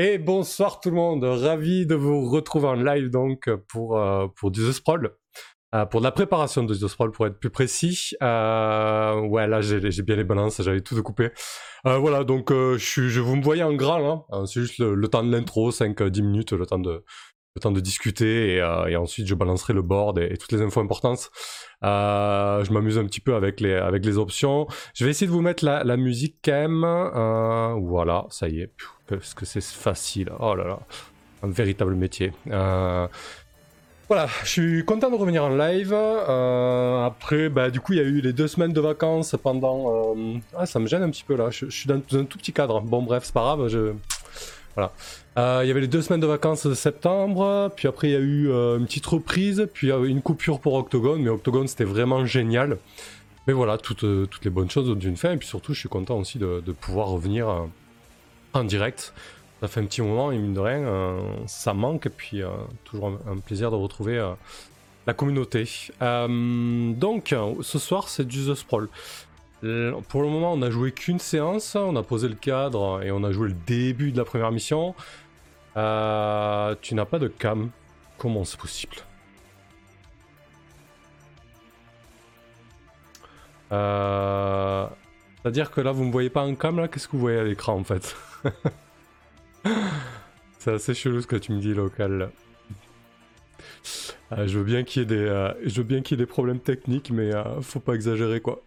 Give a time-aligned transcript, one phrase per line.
[0.00, 4.52] Et bonsoir tout le monde, ravi de vous retrouver en live donc pour, euh, pour
[4.52, 5.10] du The Sprawl.
[5.74, 8.12] Euh, pour la préparation de The Sprawl pour être plus précis.
[8.22, 11.30] Euh, ouais, là j'ai bien les balances, j'avais tout découpé.
[11.82, 14.28] Voilà, donc je, vous me voyez en grand.
[14.30, 14.46] Hein.
[14.46, 17.04] c'est juste le, temps de l'intro, 5-10 minutes, le temps de,
[17.58, 21.30] temps de discuter et, et ensuite je balancerai le board et, toutes les infos importantes.
[21.82, 24.66] je m'amuse un petit peu avec les, avec les options.
[24.94, 27.80] Je vais essayer de vous mettre la, musique quand même.
[27.82, 28.70] voilà, ça y est
[29.08, 30.30] parce que c'est facile.
[30.38, 30.78] Oh là là,
[31.42, 32.32] un véritable métier.
[32.50, 33.06] Euh,
[34.08, 35.92] voilà, je suis content de revenir en live.
[35.92, 40.14] Euh, après, bah, du coup, il y a eu les deux semaines de vacances pendant.
[40.16, 41.50] Euh, ah, ça me gêne un petit peu là.
[41.50, 42.80] Je, suis dans, un tout petit cadre.
[42.80, 43.68] Bon, bref, c'est pas grave.
[43.68, 43.92] Je...
[44.78, 45.62] Voilà.
[45.62, 47.72] Il y avait les deux semaines de vacances de septembre.
[47.76, 49.68] Puis après, il y a eu une petite reprise.
[49.72, 51.22] Puis une coupure pour Octogone.
[51.22, 52.78] Mais Octogone, c'était vraiment génial.
[53.46, 55.32] Mais voilà, toutes, toutes les bonnes choses d'une fin.
[55.32, 57.66] Et puis surtout, je suis content aussi de, pouvoir revenir
[58.52, 59.12] en direct.
[59.60, 62.48] Ça fait un petit moment et mine de rien, euh, ça manque et puis euh,
[62.84, 64.30] toujours un, plaisir de retrouver euh,
[65.06, 65.64] la communauté.
[66.00, 68.88] donc, ce soir, c'est du The Sprawl.
[69.60, 73.24] Pour le moment, on a joué qu'une séance, on a posé le cadre et on
[73.24, 74.94] a joué le début de la première mission.
[75.74, 77.70] tu n'as pas de cam.
[78.18, 78.96] Comment c'est possible?
[85.42, 86.88] C'est-à-dire que là, vous me voyez pas en cam, là?
[86.88, 88.16] Qu'est-ce que vous voyez à l'écran, en fait?
[90.58, 92.30] C'est assez chelou ce que tu me dis, local.
[94.30, 96.30] Je veux bien qu'il y ait des, euh, je veux bien qu'il y ait des
[96.30, 98.62] problèmes techniques, mais euh, faut pas exagérer quoi.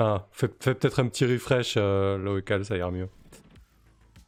[0.00, 3.08] Ah, fais, peut-être un petit refresh euh, local, ça ira mieux.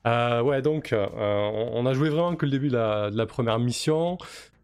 [0.05, 4.19] ouais, donc on, a joué vraiment que le début de la, première mission.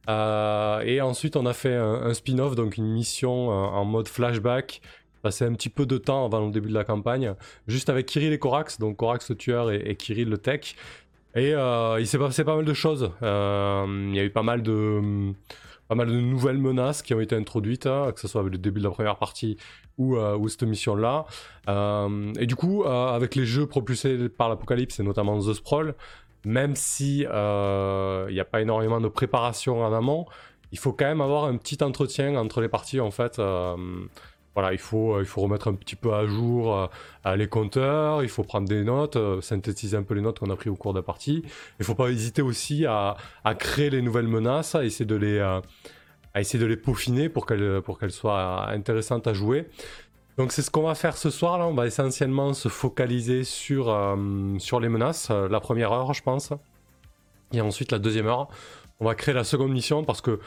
[0.07, 4.81] et ensuite, on a fait un spin-off, donc une mission en mode flashback
[5.23, 7.35] passer un petit peu de temps avant le début de la campagne,
[7.67, 10.77] juste avec Kirill et Corax, donc Corax le tueur et, Kirill le tech.
[11.35, 13.11] Et euh, il s'est passé pas mal de choses.
[13.23, 15.33] Euh, il y a eu pas mal de,
[15.89, 18.59] pas mal de nouvelles menaces qui ont été introduites, hein, que ce soit avec le
[18.59, 19.57] début de la première partie
[19.97, 21.27] ou, euh, ou cette mission-là.
[21.69, 25.95] et du coup, avec les jeux propulsés par l'Apocalypse et notamment The Sprawl,
[26.45, 27.27] même si il n'y
[28.41, 30.27] a pas énormément de préparation en amont,
[30.71, 33.41] il faut quand même avoir un petit entretien entre les parties en fait
[34.59, 36.91] voilà, il faut, euh, il faut remettre un petit peu à jour
[37.25, 40.51] euh, les compteurs, il faut prendre des notes, euh, synthétiser un peu les notes qu'on
[40.51, 41.43] a prises au cours de la partie.
[41.45, 43.17] Il ne faut pas hésiter aussi à,
[43.57, 45.63] créer les nouvelles menaces, à essayer de les, à
[46.41, 49.69] essayer de les peaufiner pour qu'elles qu'elles soient intéressantes à jouer.
[50.39, 53.97] Donc c'est ce qu'on va faire ce soir là, on va essentiellement se focaliser sur,
[54.59, 56.53] sur les menaces, la première heure je pense,
[57.53, 58.49] et ensuite la deuxième heure.
[58.99, 60.41] On va créer la seconde mission parce que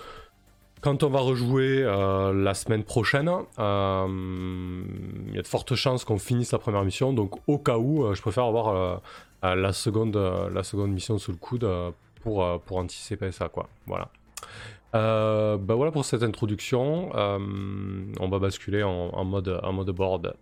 [0.82, 4.84] quand on va rejouer euh, la semaine prochaine, euh,
[5.28, 7.14] il y a de fortes chances qu'on finisse la première mission.
[7.14, 9.02] Donc au cas où, euh, je préfère avoir
[9.44, 10.18] la, seconde,
[10.54, 11.68] la seconde mission sous le coude
[12.22, 13.48] pour, pour anticiper ça.
[13.48, 13.70] Quoi.
[13.86, 14.10] Voilà.
[14.94, 17.12] bah voilà pour cette introduction.
[17.14, 20.34] on va basculer en, mode, en mode board.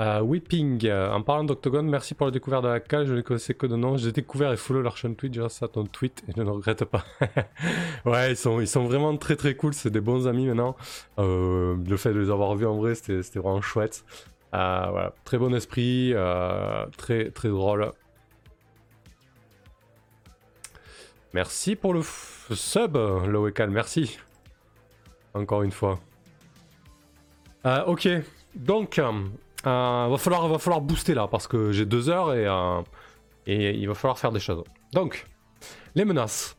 [0.00, 3.20] Euh, Whipping, euh, en parlant d'Octogone, merci pour la découverte de la cage, je ne
[3.20, 3.98] connaissais que de nom.
[3.98, 6.86] J'ai découvert et follow leur chaîne Twitch grâce à ton tweet et je ne regrette
[6.86, 7.04] pas.
[8.06, 10.74] ouais, ils sont, ils sont vraiment très très cool, c'est des bons amis maintenant.
[11.18, 14.06] Euh, le fait de les avoir vus en vrai, c'était vraiment chouette.
[14.52, 16.14] voilà, très bon esprit,
[16.96, 17.92] très très drôle.
[21.34, 24.18] Merci pour le sub, Loecal, merci.
[25.34, 26.00] Encore une fois.
[27.86, 28.08] ok,
[28.54, 28.98] donc,
[29.66, 32.80] euh, va, falloir, va falloir booster là parce que j'ai deux heures et, euh,
[33.46, 34.64] et il va falloir faire des choses.
[34.92, 35.26] Donc,
[35.94, 36.56] les menaces.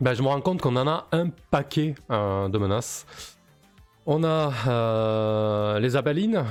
[0.00, 3.06] Ben, je me rends compte qu'on en a un paquet euh, de menaces.
[4.04, 6.44] On a les abalines.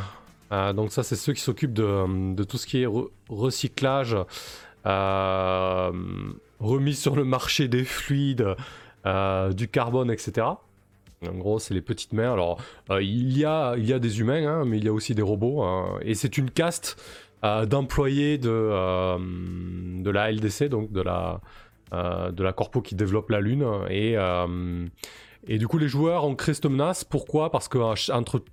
[0.74, 2.88] donc ça, c'est ceux qui s'occupent de, de, tout ce qui est
[3.30, 4.16] recyclage,
[4.86, 8.56] remise sur le marché des fluides,
[9.06, 10.48] du carbone, etc.
[11.28, 12.34] En gros, c'est les petites mères.
[12.34, 12.59] Alors,
[12.90, 15.14] euh, il, y a, il y a des humains, hein, mais il y a aussi
[15.14, 15.62] des robots.
[15.62, 16.00] Hein.
[16.02, 17.02] et c'est une caste
[17.44, 21.40] euh, d'employés de, euh, de la LDC, donc de la,
[21.92, 23.66] de la corpo qui développe la Lune.
[23.90, 24.16] Et,
[25.48, 27.04] et du coup, les joueurs ont créé cette menace.
[27.04, 27.51] Pourquoi?
[27.51, 28.44] Parce qu'entre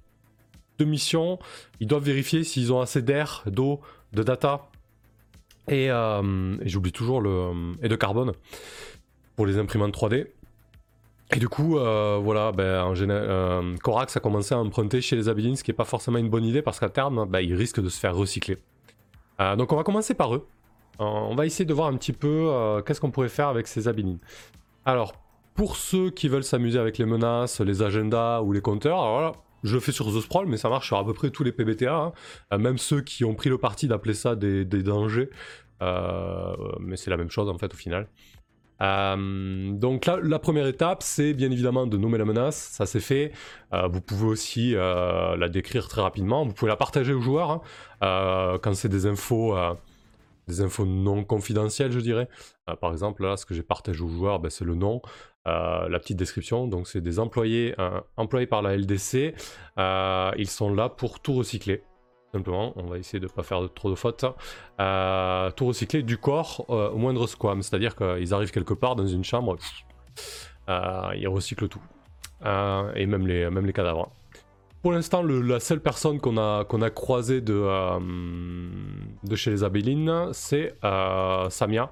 [0.79, 1.39] deux missions,
[1.81, 3.81] ils doivent vérifier s'ils ont assez d'air, d'eau,
[4.13, 4.69] de data.
[5.69, 7.75] Et, et j'oublie toujours le.
[7.83, 8.33] et de carbone
[9.37, 10.27] pour les imprimantes 3D.
[11.31, 15.29] Et du coup, euh, voilà, ben, en euh, Corax a commencé à emprunter chez les
[15.29, 17.81] Abilines, ce qui n'est pas forcément une bonne idée parce qu'à terme, ben, ils risquent
[17.81, 18.57] de se faire recycler.
[19.41, 20.47] Euh, donc on va commencer par eux.
[20.99, 24.19] on va essayer de voir un petit peu qu'est-ce qu'on pourrait faire avec ces Abilines.
[24.87, 25.13] Alors,
[25.55, 29.33] pour ceux qui veulent s'amuser avec les menaces, les agendas ou les compteurs, alors voilà,
[29.65, 31.53] je le fais sur The Sprawl, mais ça marche sur à peu près tous les
[31.53, 32.13] PBTA,
[32.51, 32.59] hein.
[32.59, 35.29] même ceux qui ont pris le parti d'appeler ça des, dangers.
[36.81, 38.09] mais c'est la même chose en fait au final.
[38.81, 43.33] Donc là, la première étape, c'est bien évidemment de nommer la menace, ça c'est fait.
[43.73, 47.63] vous pouvez aussi la décrire très rapidement, vous pouvez la partager aux joueurs
[48.01, 48.59] hein.
[48.63, 49.55] quand c'est des infos
[50.49, 52.29] des infos non confidentielles, je dirais.
[52.69, 55.01] Euh, par exemple, là, ce que j'ai partagé aux joueurs, ben, c'est le nom,
[55.47, 56.67] euh, la petite description.
[56.67, 59.35] Donc, c'est des employés euh, employés par la LDC.
[59.77, 61.83] ils sont là pour tout recycler.
[62.33, 64.21] Simplement, on va essayer de ne pas faire trop de fautes.
[64.21, 67.63] tout recycler du corps au moindre squam.
[67.63, 69.57] C'est-à-dire qu'ils arrivent quelque part dans une chambre,
[70.69, 71.83] ils recyclent tout.
[72.45, 74.11] et même les, même les cadavres.
[74.83, 77.99] Pour l'instant, la seule personne qu'on a, a croisée de, euh,
[79.25, 81.91] de chez les Abélines, c'est euh, Samia,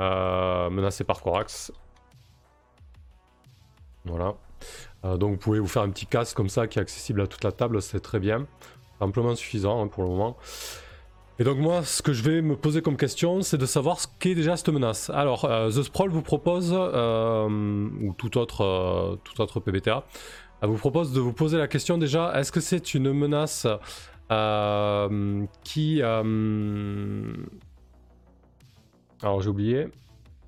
[0.00, 1.72] euh, menacée par Corax.
[4.04, 4.34] Voilà.
[5.16, 7.42] donc vous pouvez vous faire un petit casque comme ça qui est accessible à toute
[7.42, 8.46] la table, c'est très bien.
[9.00, 10.36] Amplement suffisant hein, pour le moment.
[11.38, 14.06] Et donc moi, ce que je vais me poser comme question, c'est de savoir ce
[14.18, 15.10] qu'est déjà cette menace.
[15.10, 20.06] Alors, The Sprawl vous propose, ou tout autre, tout autre PBTA,
[20.62, 23.66] vous propose de vous poser la question déjà, est-ce que c'est une menace
[24.32, 26.00] euh, qui...
[26.02, 27.34] Euh,
[29.22, 29.88] alors j'ai oublié.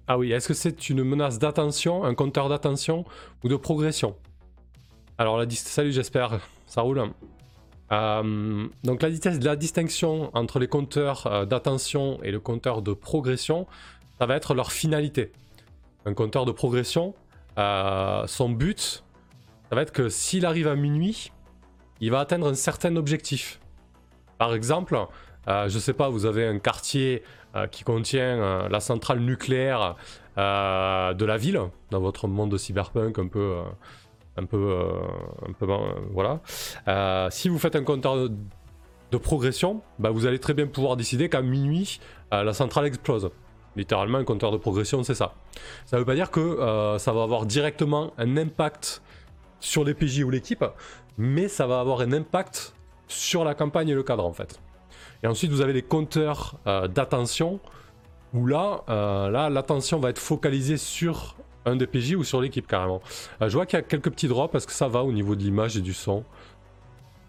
[0.06, 3.04] Ah oui, est-ce que c'est une menace d'attention, un compteur d'attention
[3.44, 4.16] ou de progression?
[5.18, 7.10] Alors la salut j'espère, ça roule.
[7.90, 13.66] Euh, donc la, distinction entre les compteurs d'attention et le compteur de progression,
[14.18, 15.32] ça va être leur finalité.
[16.04, 17.14] Un compteur de progression,
[17.56, 19.02] son but,
[19.68, 21.32] ça va être que s'il arrive à minuit,
[22.00, 23.60] il va atteindre un certain objectif.
[24.38, 24.96] Par exemple,
[25.48, 27.22] euh, je sais pas, vous avez un quartier
[27.56, 29.96] euh, qui contient euh, la centrale nucléaire
[30.36, 33.60] de la ville, dans votre monde de cyberpunk un peu...
[34.38, 34.78] un peu,
[35.46, 35.66] un peu
[36.12, 36.40] voilà.
[37.30, 38.28] si vous faites un compteur
[39.10, 42.00] de, progression, bah, vous allez très bien pouvoir décider qu'à minuit,
[42.30, 43.30] la centrale explose.
[43.76, 45.34] Littéralement, un compteur de progression, c'est ça.
[45.86, 49.02] Ça ne veut pas dire que ça va avoir directement un impact
[49.60, 50.64] sur les PJ ou l'équipe,
[51.16, 52.74] mais ça va avoir un impact
[53.08, 54.60] sur la campagne et le cadre en fait.
[55.22, 57.60] Et ensuite vous avez les compteurs euh, d'attention,
[58.34, 61.36] où là, euh, là l'attention va être focalisée sur
[61.68, 63.00] un des PJ ou sur l'équipe carrément.
[63.42, 65.36] Euh, je vois qu'il y a quelques petits drops, parce que ça va au niveau
[65.36, 66.24] de l'image et du son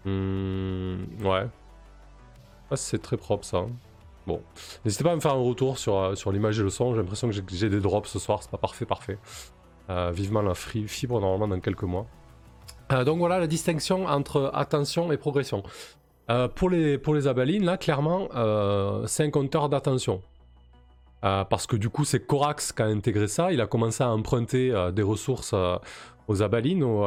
[0.04, 1.46] hmm, Ouais.
[2.70, 3.66] Ah, c'est très propre ça.
[4.26, 4.40] Bon,
[4.84, 6.92] n'hésitez pas à me faire un retour sur, sur l'image et le son.
[6.94, 9.18] J'ai l'impression que j'ai des drops ce soir, c'est pas parfait, parfait.
[10.12, 12.06] vivement la fibre normalement dans quelques mois.
[12.92, 15.62] Euh, donc voilà la distinction entre attention et progression.
[16.30, 20.22] Euh, pour, les, pour les abalines, là, clairement, euh, c'est un compteur d'attention.
[21.22, 23.52] Parce que du coup, c'est Corax qui a intégré ça.
[23.52, 25.54] Il a commencé à emprunter des ressources
[26.28, 27.04] aux abalines, aux,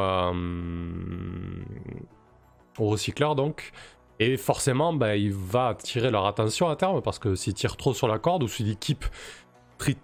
[2.77, 3.71] aux, recycleurs donc.
[4.19, 7.93] Et forcément, bah, il va attirer leur attention à terme parce que s'il tire trop
[7.93, 9.05] sur la corde ou si l'équipe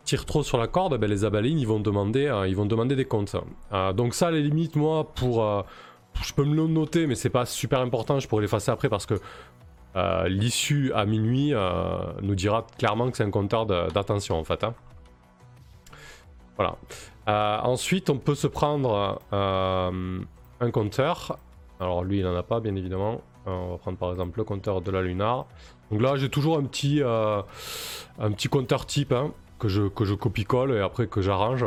[0.03, 2.95] tire trop sur la corde, ben les abalines ils vont demander, euh, ils vont demander
[2.95, 3.35] des comptes.
[3.71, 5.61] Euh, donc ça, les limites, moi, pour, euh,
[6.21, 8.19] je peux me le noter, mais c'est pas super important.
[8.19, 9.15] Je pourrais l'effacer après parce que
[9.95, 11.53] l'issue à minuit
[12.21, 14.63] nous dira clairement que c'est un compteur d'attention en fait.
[14.63, 14.73] Hein.
[16.57, 16.77] Voilà.
[17.65, 21.37] ensuite, on peut se prendre un compteur.
[21.79, 23.21] Alors lui, il en a pas, bien évidemment.
[23.45, 25.45] on va prendre par exemple le compteur de la lunar.
[25.91, 29.11] Donc là, j'ai toujours un petit, un petit compteur type.
[29.11, 31.65] Hein que je, que je copie-colle et après que j'arrange.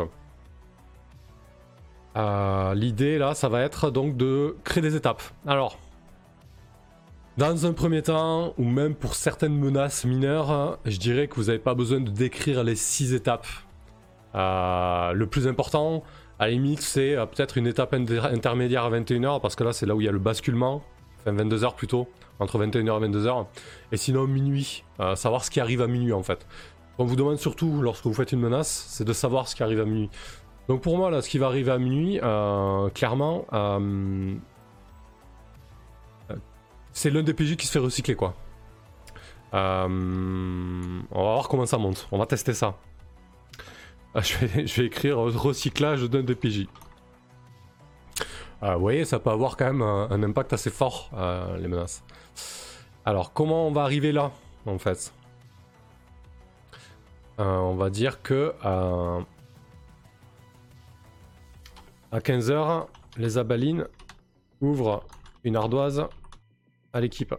[2.17, 5.23] Euh, l'idée là, ça va être donc de créer des étapes.
[5.47, 5.79] Alors,
[7.39, 11.59] dans un premier temps, ou même pour certaines menaces mineures, je dirais que vous n'avez
[11.59, 13.47] pas besoin de décrire les six étapes.
[14.35, 16.03] Euh, le plus important,
[16.39, 19.87] à la limite, c'est euh, peut-être une étape intermédiaire à 21h, parce que là, c'est
[19.87, 20.83] là où il y a le basculement,
[21.21, 22.09] enfin 22h plutôt,
[22.39, 23.47] entre 21h et 22h.
[23.93, 24.85] Et sinon, minuit,
[25.15, 26.47] savoir ce qui arrive à minuit en fait.
[26.99, 29.81] On vous demande surtout, lorsque vous faites une menace, c'est de savoir ce qui arrive
[29.81, 30.11] à minuit.
[30.69, 34.35] Donc pour moi, là, ce qui va arriver à minuit, euh, clairement, euh,
[36.93, 38.35] c'est l'un des PJ qui se fait recycler, quoi.
[39.55, 39.89] Euh,
[41.11, 42.09] on va voir comment ça monte.
[42.11, 42.77] On va tester ça.
[44.15, 46.67] Je vais, je vais écrire recyclage d'un des PJ.
[48.61, 51.11] vous voyez, ça peut avoir quand même un impact assez fort,
[51.59, 52.05] les menaces.
[53.05, 54.31] Alors, comment on va arriver là,
[54.67, 55.13] en fait?
[57.41, 59.21] Euh, on va dire que euh,
[62.13, 63.89] à 15h, les abalines
[64.61, 65.05] ouvrent
[65.43, 66.07] une ardoise
[66.93, 67.35] à l'équipe.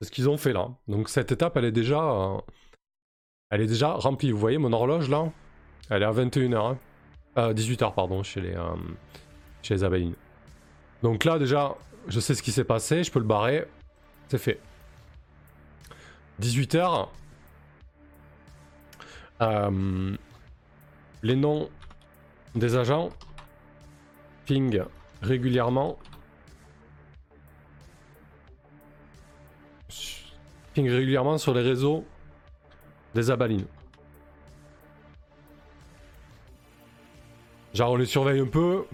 [0.00, 0.68] C'est ce qu'ils ont fait là.
[0.88, 2.38] Donc cette étape, elle est déjà, euh,
[3.50, 4.32] elle est déjà remplie.
[4.32, 5.30] Vous voyez mon horloge là
[5.90, 6.76] Elle est à 21h.
[7.34, 8.54] 18h pardon, chez les,
[9.62, 10.14] chez les abalines.
[11.02, 11.74] Donc là, déjà,
[12.08, 13.64] je sais ce qui s'est passé, je peux le barrer.
[14.28, 14.60] C'est fait.
[16.40, 17.08] 18h.
[19.40, 20.16] Euh,
[21.22, 21.68] les noms
[22.54, 23.10] des agents
[24.46, 24.82] ping
[25.20, 25.98] régulièrement.
[30.74, 32.04] Ping régulièrement sur les réseaux
[33.14, 33.66] des abalines.
[37.74, 38.84] Genre on les surveille un peu.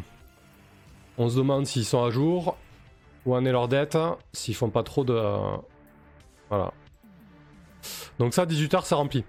[1.16, 2.56] On se demande s'ils sont à jour.
[3.26, 3.98] Où en est leur dette.
[4.32, 5.20] S'ils font pas trop de...
[6.48, 6.72] Voilà.
[8.18, 9.24] Donc ça, 18h, c'est rempli.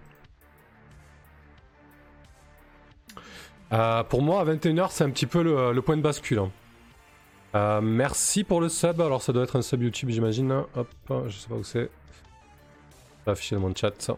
[3.72, 6.40] Euh, pour moi, à 21h, c'est un petit peu le, point de bascule.
[6.40, 6.52] Hein.
[7.56, 9.02] Euh, merci pour le sub.
[9.02, 10.64] Alors, ça doit être un sub YouTube, j'imagine.
[10.76, 10.90] Hop,
[11.28, 11.90] je sais pas où c'est.
[13.26, 14.18] Je afficher dans mon chat ça.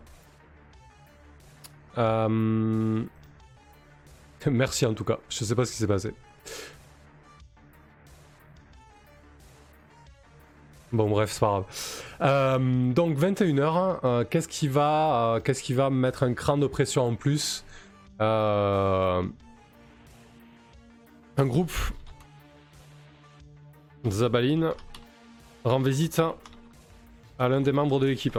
[1.98, 3.04] Euh,
[4.48, 5.20] merci en tout cas.
[5.30, 6.14] Je sais pas ce qui s'est passé.
[10.94, 11.66] Bon bref, c'est pas
[12.20, 12.94] grave.
[12.94, 17.64] donc 21h, qu'est-ce qui va qu'est-ce qui va mettre un cran de pression en plus
[18.20, 19.24] Un
[21.38, 21.72] groupe
[24.10, 24.72] Zabaline
[25.64, 26.22] rend visite
[27.38, 28.38] à l'un des membres de l'équipe.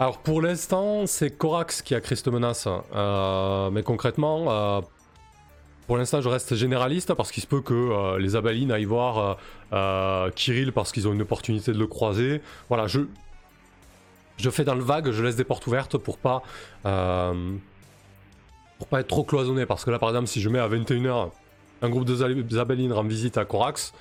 [0.00, 2.66] Alors pour l'instant, c'est Corax qui a créé cette menace.
[2.94, 4.80] Euh, mais concrètement, euh,
[5.86, 9.36] pour l'instant, je reste généraliste parce qu'il se peut que euh, les Abalines aillent voir
[10.34, 12.40] Kirill parce qu'ils ont une opportunité de le croiser.
[12.70, 13.00] Voilà, je,
[14.38, 16.42] je fais dans le vague, je laisse des portes ouvertes pour pas
[16.82, 19.66] pour pas être trop cloisonné.
[19.66, 21.28] Parce que là, par exemple, si je mets à 21h
[21.82, 22.14] un groupe de
[22.48, 23.92] Zabalines rend visite à Corax,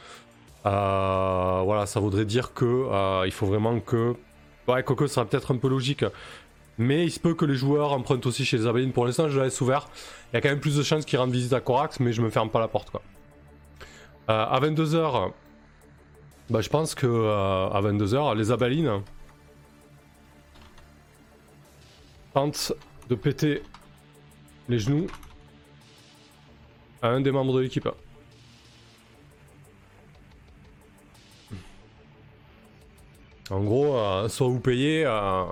[0.65, 4.15] euh, voilà, ça voudrait dire que euh, il faut vraiment que.
[4.69, 6.05] Ouais, Coco sera peut-être un peu logique.
[6.77, 8.93] Mais il se peut que les joueurs empruntent aussi chez les Zabalines.
[8.93, 9.89] Pour l'instant, je la laisse ouvert.
[10.31, 12.21] Il y a quand même plus de chances qu'ils rendent visite à Corax, mais je
[12.21, 12.89] me ferme pas la porte.
[12.89, 13.01] Quoi.
[14.29, 15.31] Euh, à 22h,
[16.49, 19.01] bah, je pense que à 22h, les Abalines
[22.33, 22.73] tentent
[23.09, 23.63] de péter
[24.69, 25.07] les genoux
[27.01, 27.89] à un des membres de l'équipe.
[33.49, 35.43] En gros, euh, soit vous payez, euh,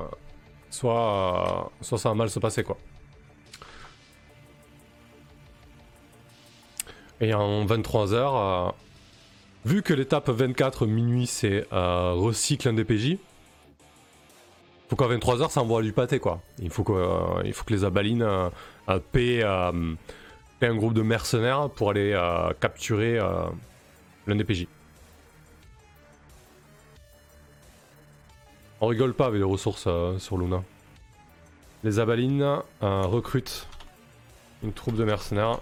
[0.70, 2.78] soit, euh, soit ça va mal se passer quoi.
[7.20, 8.74] Et en 23h,
[9.66, 13.18] vu que l'étape 24 minuit c'est recycle un DPJ,
[14.88, 16.42] faut qu'à 23h ça envoie du pâté quoi.
[16.60, 16.94] Il faut que,
[17.54, 18.52] faut que les abalines
[19.12, 22.14] paient, un groupe de mercenaires pour aller
[22.60, 23.20] capturer
[24.28, 24.44] l'un des
[28.80, 29.88] On rigole pas avec les ressources
[30.20, 30.64] sur Luna.
[31.84, 33.68] Les abalines recrutent
[34.64, 35.60] une troupe de mercenaires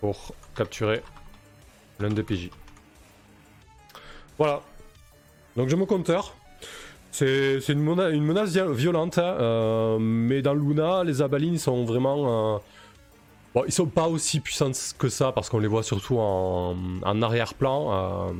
[0.00, 1.02] pour capturer
[1.98, 2.50] l'un des PJ.
[4.38, 4.60] Voilà.
[5.56, 6.34] Donc je me compteur.
[7.10, 12.60] C'est une, menace violente, hein, euh, mais dans Luna, les abalines sont vraiment.
[13.56, 17.22] Euh, bon, ils sont pas aussi puissants que ça parce qu'on les voit surtout en,
[17.22, 18.32] arrière-plan euh,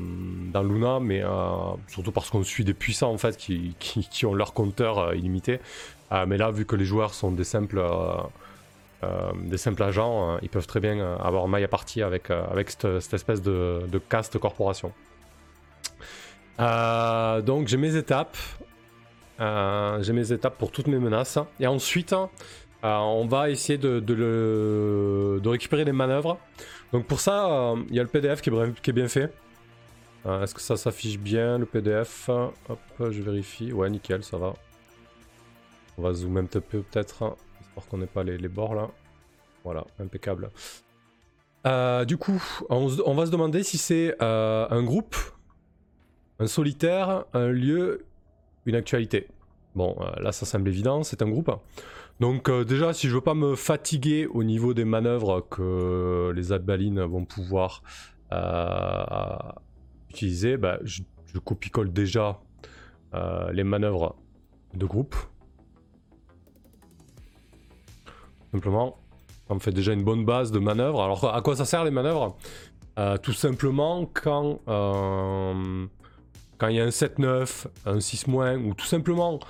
[0.53, 1.23] dans Luna, mais
[1.89, 5.61] surtout parce qu'on suit des puissants en fait qui, ont leur compteur illimité.
[6.27, 7.83] mais là, vu que les joueurs sont des simples.
[9.45, 12.29] des simples agents, ils peuvent très bien avoir maille à partie avec,
[12.69, 14.93] cette, espèce de, caste corporation.
[16.59, 18.37] donc j'ai mes étapes.
[19.41, 21.39] Euh, j'ai mes étapes pour toutes mes menaces.
[21.61, 22.15] Et ensuite,
[22.85, 26.39] euh, on va essayer de, récupérer les manœuvres.
[26.93, 29.33] Donc pour ça, euh, il y a le PDF qui est, bien fait.
[30.25, 33.73] Est-ce que ça s'affiche bien le PDF Hop, je vérifie.
[33.73, 34.55] Ouais, nickel, ça va.
[35.99, 38.91] On va zoomer un petit peu peut-être, histoire qu'on n'ait pas les, bords là.
[39.65, 40.51] Voilà, impeccable.
[42.07, 45.17] du coup, on, va se demander si c'est un groupe,
[46.41, 48.05] un solitaire, un lieu,
[48.67, 49.29] une actualité.
[49.77, 51.51] Bon, euh, là ça semble évident, c'est un groupe.
[52.21, 56.53] Donc euh, déjà, si je veux pas me fatiguer au niveau des manœuvres que les
[56.53, 57.83] abalines vont pouvoir
[58.33, 59.37] euh,
[60.11, 61.03] utiliser, bah, je,
[61.45, 62.41] copie-colle déjà
[63.53, 64.15] les manœuvres
[64.75, 65.17] de groupe.
[68.53, 68.99] Simplement,
[69.49, 71.03] ça me fait déjà une bonne base de manœuvres.
[71.03, 72.37] Alors à quoi ça sert les manœuvres?
[73.23, 79.41] Tout simplement quand quand il y a un 7-9, un 6-, ou tout simplement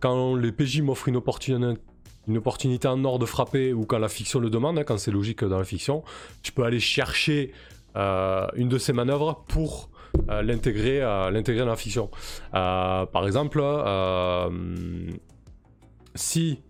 [0.00, 1.80] quand les PJ m'offrent une opportunité,
[2.28, 5.10] une opportunité en or de frapper, ou quand la fiction le demande, hein, quand c'est
[5.10, 6.02] logique dans la fiction,
[6.42, 7.52] tu peux aller chercher
[7.96, 9.90] euh, une de ces manœuvres pour
[10.30, 12.10] euh, l'intégrer, euh, l'intégrer dans la fiction.
[12.52, 13.62] par exemple,
[16.14, 16.60] si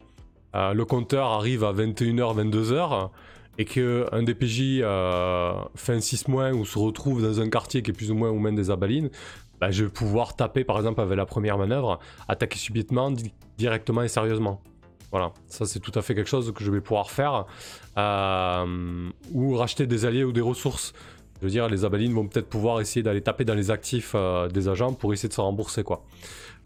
[0.55, 3.11] le compteur arrive à 21h, 22h,
[3.59, 7.91] et qu'un DPJ euh, fait un 6 moins ou se retrouve dans un quartier qui
[7.91, 9.11] est plus ou moins aux mains des abalines,
[9.61, 13.13] bah, je vais pouvoir taper par exemple avec la première manœuvre, attaquer subitement,
[13.59, 14.63] directement et sérieusement.
[15.13, 17.47] Voilà, ça c'est tout à fait quelque chose que je vais pouvoir faire.
[17.97, 20.93] Euh, ou racheter des alliés ou des ressources.
[21.41, 24.49] Je veux dire, les abalines vont peut-être pouvoir essayer d'aller taper dans les actifs euh,
[24.49, 26.05] des agents pour essayer de se rembourser quoi.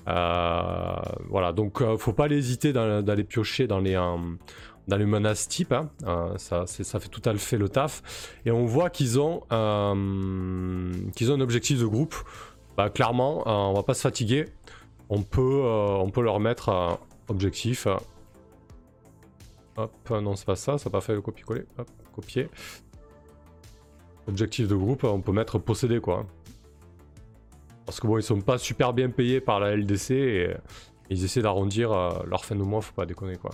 [0.06, 3.96] voilà, donc faut pas hésiter d'aller piocher dans les,
[4.88, 5.72] dans les menaces type.
[5.72, 5.90] Hein.
[6.06, 8.02] Euh, ça, fait tout à fait le taf.
[8.44, 12.14] Et on voit qu'ils ont, euh, qu'ils ont un objectif de groupe.
[12.76, 14.46] Bah, clairement, euh, on va pas se fatiguer.
[15.08, 16.98] On peut, on peut leur mettre
[17.28, 17.86] objectif.
[19.76, 21.64] Hop, non, c'est pas ça, ça n'a pas fait le copier-coller.
[21.78, 22.48] Hop, copier.
[24.28, 26.26] Objectif de groupe, on peut mettre posséder quoi.
[27.84, 30.56] Parce que bon, ils sont pas super bien payés par la LDC et
[31.10, 31.90] ils essaient d'arrondir
[32.26, 33.52] leur fin de mois, faut pas déconner quoi.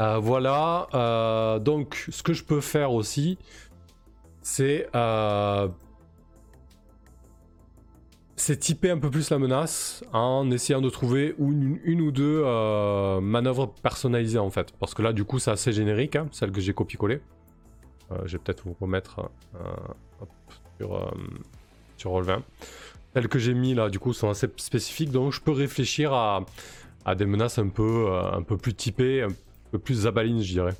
[0.00, 0.88] Euh, voilà.
[0.94, 3.38] Euh, donc, ce que je peux faire aussi,
[4.42, 5.68] c'est euh,
[8.38, 12.42] c'est typer un peu plus la menace en essayant de trouver une, ou deux
[13.20, 14.72] manœuvres personnalisées en fait.
[14.78, 17.20] Parce que là, du coup, c'est assez générique, hein, celle que j'ai copié-collé.
[18.24, 19.30] je vais peut-être vous remettre
[20.78, 21.12] sur,
[21.96, 22.40] sur Roll20.
[23.14, 25.10] Celles que j'ai mis là, du coup, sont assez spécifiques.
[25.10, 26.44] Donc, je peux réfléchir à,
[27.16, 29.26] des menaces un peu, un peu plus typées,
[29.70, 30.74] peu plus Zabaline, je dirais.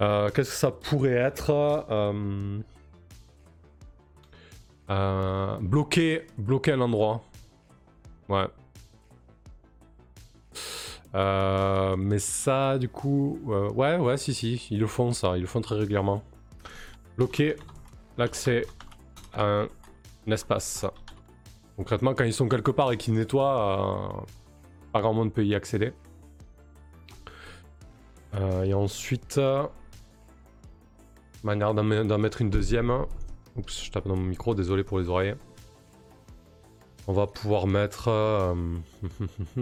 [0.00, 1.84] Euh, qu'est-ce que ça pourrait être?
[4.90, 7.22] Euh, euh, bloquer, bloquer un endroit.
[8.28, 8.46] Ouais.
[11.96, 15.60] mais ça, du coup, ouais, ouais, si, si, ils le font ça, ils le font
[15.60, 16.22] très régulièrement.
[17.16, 17.56] Bloquer
[18.18, 18.66] l'accès
[19.32, 19.68] à un,
[20.26, 20.86] espace.
[21.76, 24.24] Concrètement, quand ils sont quelque part et qu'ils nettoient,
[24.92, 25.92] pas grand monde peut y accéder.
[28.34, 29.40] Euh, et ensuite,
[31.44, 33.06] manière d'en mettre une deuxième.
[33.56, 35.34] Oups, je tape dans mon micro, désolé pour les oreilles.
[37.06, 38.08] On va pouvoir mettre...
[38.08, 38.54] Euh,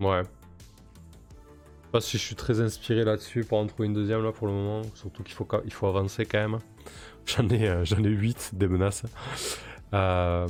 [0.00, 0.22] ouais.
[0.22, 4.32] Je sais pas si je suis très inspiré là-dessus pour en trouver une deuxième là
[4.32, 4.82] pour le moment.
[4.94, 6.58] Surtout qu'il faut, il faut avancer quand même.
[7.26, 9.04] J'en ai, euh, ai 8 des menaces.
[9.94, 10.46] Euh...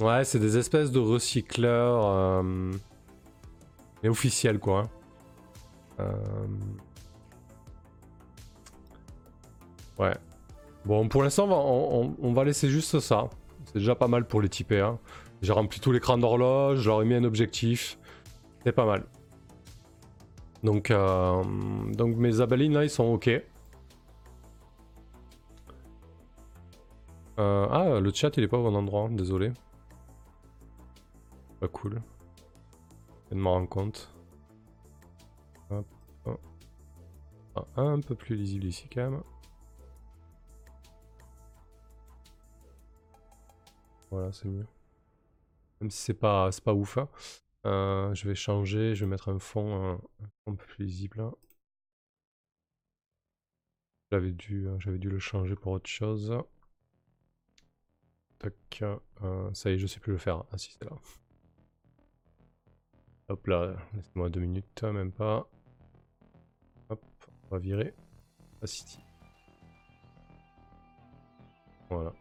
[0.00, 2.42] Ouais, c'est des espèces de recycleurs.
[4.02, 4.88] Mais officiels, quoi.
[6.00, 6.46] Euh,
[9.98, 10.14] ouais.
[10.84, 13.28] Bon, pour l'instant, on, va laisser juste ça.
[13.66, 14.80] C'est déjà pas mal pour les typer.
[14.80, 14.98] Hein.
[15.42, 17.98] J'ai rempli tout l'écran d'horloge, j'aurais mis un objectif.
[18.64, 19.04] C'est pas mal.
[20.62, 21.42] Donc, euh,
[21.92, 23.30] donc mes abalines là, ils sont ok.
[27.40, 29.52] ah, le chat il est pas au bon endroit, désolé.
[31.60, 32.00] Pas cool.
[33.30, 34.10] Je me rendre compte.
[37.76, 39.22] Un peu plus lisible ici quand même.
[44.10, 44.66] Voilà, c'est mieux.
[45.80, 46.98] Même si c'est pas, pas ouf.
[46.98, 47.08] Hein.
[47.66, 50.00] Euh, je vais changer, je vais mettre un fond un,
[50.46, 51.30] un peu plus lisible.
[54.10, 56.34] J'avais dû, euh, j'avais dû le changer pour autre chose.
[58.38, 58.82] Tac,
[59.22, 60.44] euh, ça y est, je sais plus le faire.
[60.52, 60.96] Ah si, c'est là.
[63.28, 65.48] Hop là, laissez-moi deux minutes, même pas.
[67.50, 67.94] On va virer.
[68.64, 68.98] City.
[71.90, 72.12] Voilà.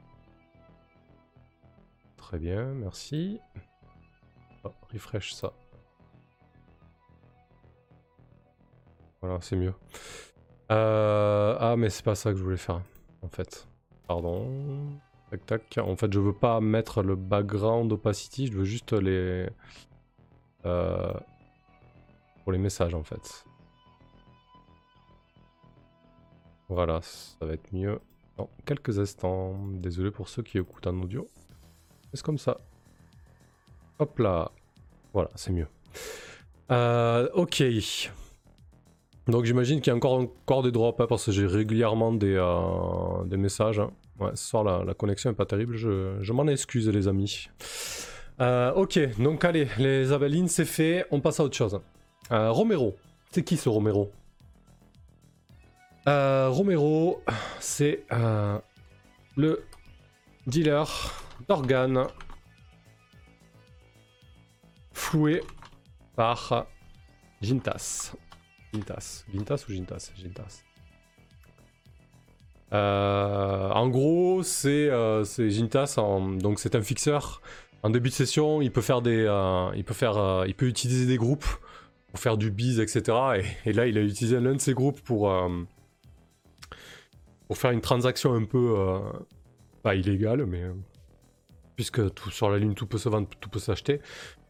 [2.15, 3.39] Très bien, merci.
[4.63, 5.51] Oh, refresh ça.
[9.21, 9.73] Voilà, c'est mieux.
[10.71, 12.81] Euh, ah, mais c'est pas ça que je voulais faire,
[13.21, 13.67] en fait.
[14.07, 14.99] Pardon.
[15.31, 15.77] Tac, tac.
[15.79, 19.49] En fait, je veux pas mettre le background opacity, je veux juste les,
[20.65, 21.13] euh,
[22.43, 23.46] pour les messages en fait.
[26.69, 27.99] Voilà, ça va être mieux
[28.37, 29.55] dans quelques instants.
[29.73, 31.27] Désolé pour ceux qui écoutent en audio.
[32.13, 32.59] C'est comme ça.
[33.99, 34.51] Hop là.
[35.13, 35.67] Voilà, c'est mieux.
[36.71, 37.63] Euh, ok.
[39.27, 42.35] Donc j'imagine qu'il y a encore, encore des drops hein, parce que j'ai régulièrement des,
[42.35, 43.79] euh, des messages.
[43.79, 43.91] Hein.
[44.19, 47.49] Ouais, ce soir la, la connexion est pas terrible, je, je m'en excuse les amis.
[48.39, 51.79] Euh, ok, donc allez, les abelines c'est fait, on passe à autre chose.
[52.29, 52.95] Romero,
[53.31, 54.11] c'est qui ce Romero?
[56.07, 57.21] Euh, Romero,
[57.59, 58.03] c'est
[59.35, 59.63] le
[60.47, 60.87] dealer
[61.47, 62.07] d'organes
[64.93, 65.41] floué
[66.15, 66.67] par
[67.41, 68.13] Gintas.
[68.73, 69.25] Gintas.
[69.31, 70.11] Gintas ou Gintas?
[70.15, 70.63] Gintas.
[72.71, 74.89] en gros, c'est
[75.49, 75.95] Gintas,
[76.39, 77.41] donc c'est un fixeur.
[77.83, 79.27] En début de session, il peut faire des,
[79.75, 81.45] il peut faire, il peut utiliser des groupes
[82.07, 83.45] pour faire du bise, etc.
[83.65, 85.31] Et, là, il a utilisé l'un de ses groupes pour
[87.47, 88.75] pour faire une transaction un peu
[89.83, 90.63] pas illégale, mais
[91.75, 94.01] puisque tout, sur la ligne tout peut se vendre, tout peut s'acheter.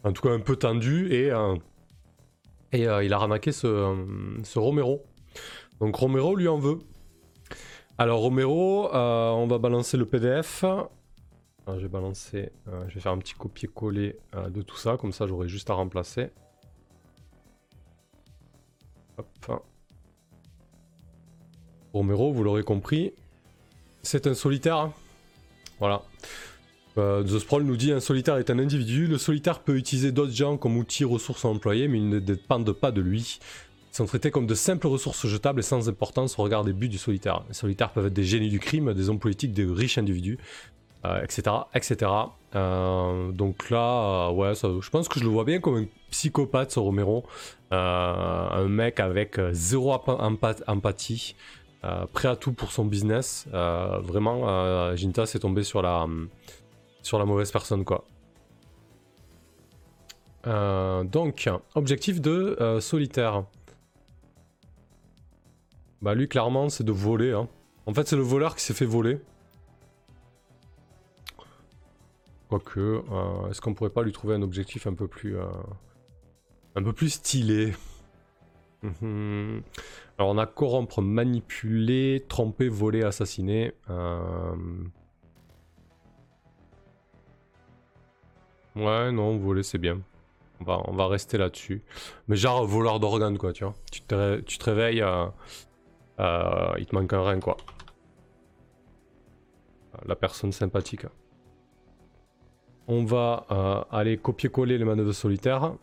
[0.03, 1.31] En tout cas, un peu tendu et
[2.73, 3.95] et il a ramaqué ce,
[4.43, 5.05] ce Romero.
[5.79, 6.79] Donc Romero lui en veut.
[7.99, 10.63] Alors Romero, euh, on va balancer le PDF.
[11.67, 15.12] je vais balancer, euh, je vais faire un petit copier-coller euh, de tout ça, comme
[15.12, 16.29] ça j'aurai juste à remplacer.
[19.17, 19.63] Hop.
[21.93, 23.13] Romero, vous l'aurez compris,
[24.04, 24.78] c'est un solitaire.
[24.78, 24.93] Hein.
[25.80, 26.04] Voilà.
[26.95, 29.06] The Sprawl nous dit un solitaire est un individu.
[29.06, 32.71] Le solitaire peut utiliser d'autres gens comme outil ressources à employer, mais ils ne dépendent
[32.71, 33.39] pas de lui
[33.97, 36.97] sont traités comme de simples ressources jetables et sans importance au regard des buts du
[36.97, 37.43] solitaire.
[37.47, 40.38] Les solitaires peuvent être des génies du crime, des hommes politiques, des riches individus,
[41.23, 41.41] etc.
[41.47, 42.12] Euh, etc.
[42.56, 46.76] Euh, donc là, euh, ouais, je pense que je le vois bien comme un psychopathe,
[46.76, 47.26] Romero.
[47.71, 51.36] un mec avec zéro empathie,
[52.13, 53.48] prêt à tout pour son business.
[53.52, 56.08] vraiment, Ginta s'est tombé sur la,
[57.02, 58.06] sur la mauvaise personne, quoi.
[60.46, 63.44] donc, objectif de solitaire.
[66.02, 67.32] Bah lui clairement c'est de voler.
[67.32, 67.48] Hein.
[67.86, 69.20] En fait c'est le voleur qui s'est fait voler.
[72.50, 75.38] Quoique, euh, est-ce qu'on pourrait pas lui trouver un objectif un peu plus...
[75.38, 75.46] Euh,
[76.76, 77.74] un peu plus stylé?
[78.84, 79.63] Mhm.
[80.18, 83.74] Alors on a corrompre, manipuler, tromper, voler, assassiner.
[83.90, 84.56] Euh.
[88.76, 90.02] Ouais, non, voler c'est bien.
[90.60, 91.84] On va, on va rester là-dessus.
[92.28, 93.76] Mais genre voleur d'organes quoi, tu vois.
[93.92, 95.04] Tu te, tu te réveilles,
[96.20, 97.58] euh, il te manque un rein, quoi.
[100.06, 101.06] La personne sympathique.
[102.88, 105.74] On va euh, aller copier-coller les manœuvres solitaires.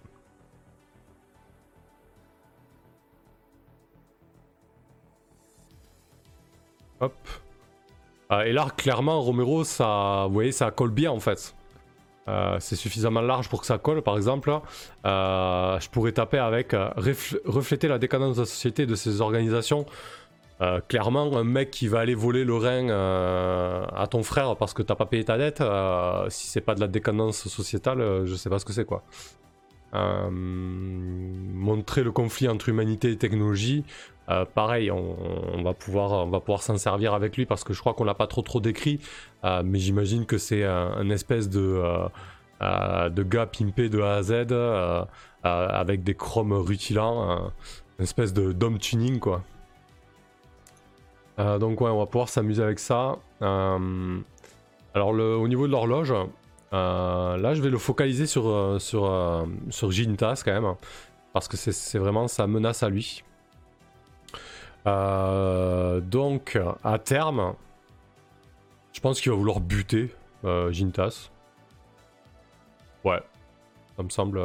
[8.33, 11.55] Euh, et là, clairement, Romero, ça, vous voyez, ça colle bien en fait.
[12.59, 14.51] c'est suffisamment large pour que ça colle, par exemple.
[15.05, 16.75] je pourrais taper avec
[17.45, 19.87] refléter la décadence de la société de ses organisations
[20.61, 24.73] euh, clairement, un mec qui va aller voler le rein euh, à ton frère parce
[24.73, 28.35] que t'as pas payé ta dette, euh, si c'est pas de la décadence sociétale, je
[28.37, 29.03] sais pas ce que c'est quoi.
[29.95, 33.85] Montrer le conflit entre humanité et technologie,
[34.55, 37.95] pareil, on, va pouvoir, on va pouvoir s'en servir avec lui parce que je crois
[37.95, 39.01] qu'on l'a pas trop trop décrit,
[39.43, 41.81] mais j'imagine que c'est un, espèce de
[42.61, 44.47] de gars pimpé de A à Z
[45.43, 47.53] avec des chromes rutilants,
[47.99, 49.43] une espèce de dome tuning quoi.
[51.39, 53.17] Euh, donc ouais, on va pouvoir s'amuser avec ça.
[53.43, 54.19] Euh,
[54.95, 56.15] alors au niveau de l'horloge,
[56.75, 60.75] euh, là je vais le focaliser sur, sur, sur Gintas quand même,
[61.33, 63.23] parce que c'est vraiment sa menace à lui.
[64.85, 67.55] donc à terme,
[68.93, 70.15] je pense qu'il va vouloir buter
[70.71, 71.31] Gintas.
[73.05, 73.23] Ouais,
[73.97, 74.41] ça me semble...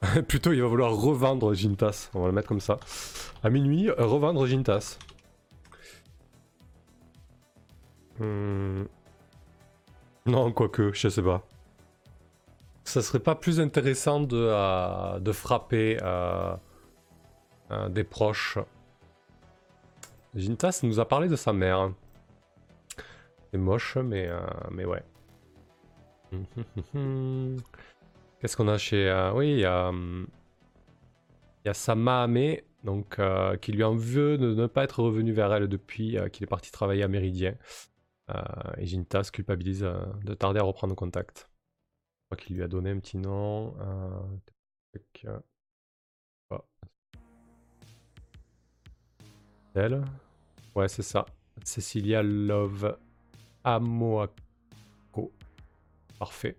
[0.28, 2.10] Plutôt, il va vouloir revendre Gintas.
[2.14, 2.78] On va le mettre comme ça.
[3.42, 4.98] À minuit, revendre Gintas.
[8.18, 8.84] Hmm.
[10.28, 11.42] Non, quoique, je sais pas.
[12.84, 16.54] Ça serait pas plus intéressant de, euh, de frapper euh,
[17.70, 18.58] euh, des proches.
[20.34, 21.92] Gintas nous a parlé de sa mère.
[23.50, 24.30] C'est moche, mais,
[24.70, 25.02] mais ouais.
[28.40, 29.08] Qu'est-ce qu'on a chez...
[29.08, 29.90] Euh, oui, il y a...
[31.64, 31.70] Il y
[32.84, 36.28] donc, euh, qui lui en veut de ne pas être revenu vers elle depuis euh,
[36.28, 37.54] qu'il est parti travailler à Méridien.
[38.76, 41.50] Et Jinta se culpabilise de tarder à reprendre contact.
[42.30, 43.74] Je crois qu'il lui a donné un petit nom.
[49.74, 50.04] Elle
[50.74, 51.26] Ouais, c'est ça.
[51.64, 52.98] Cecilia Love
[53.64, 54.32] Amoako.
[56.18, 56.56] Parfait.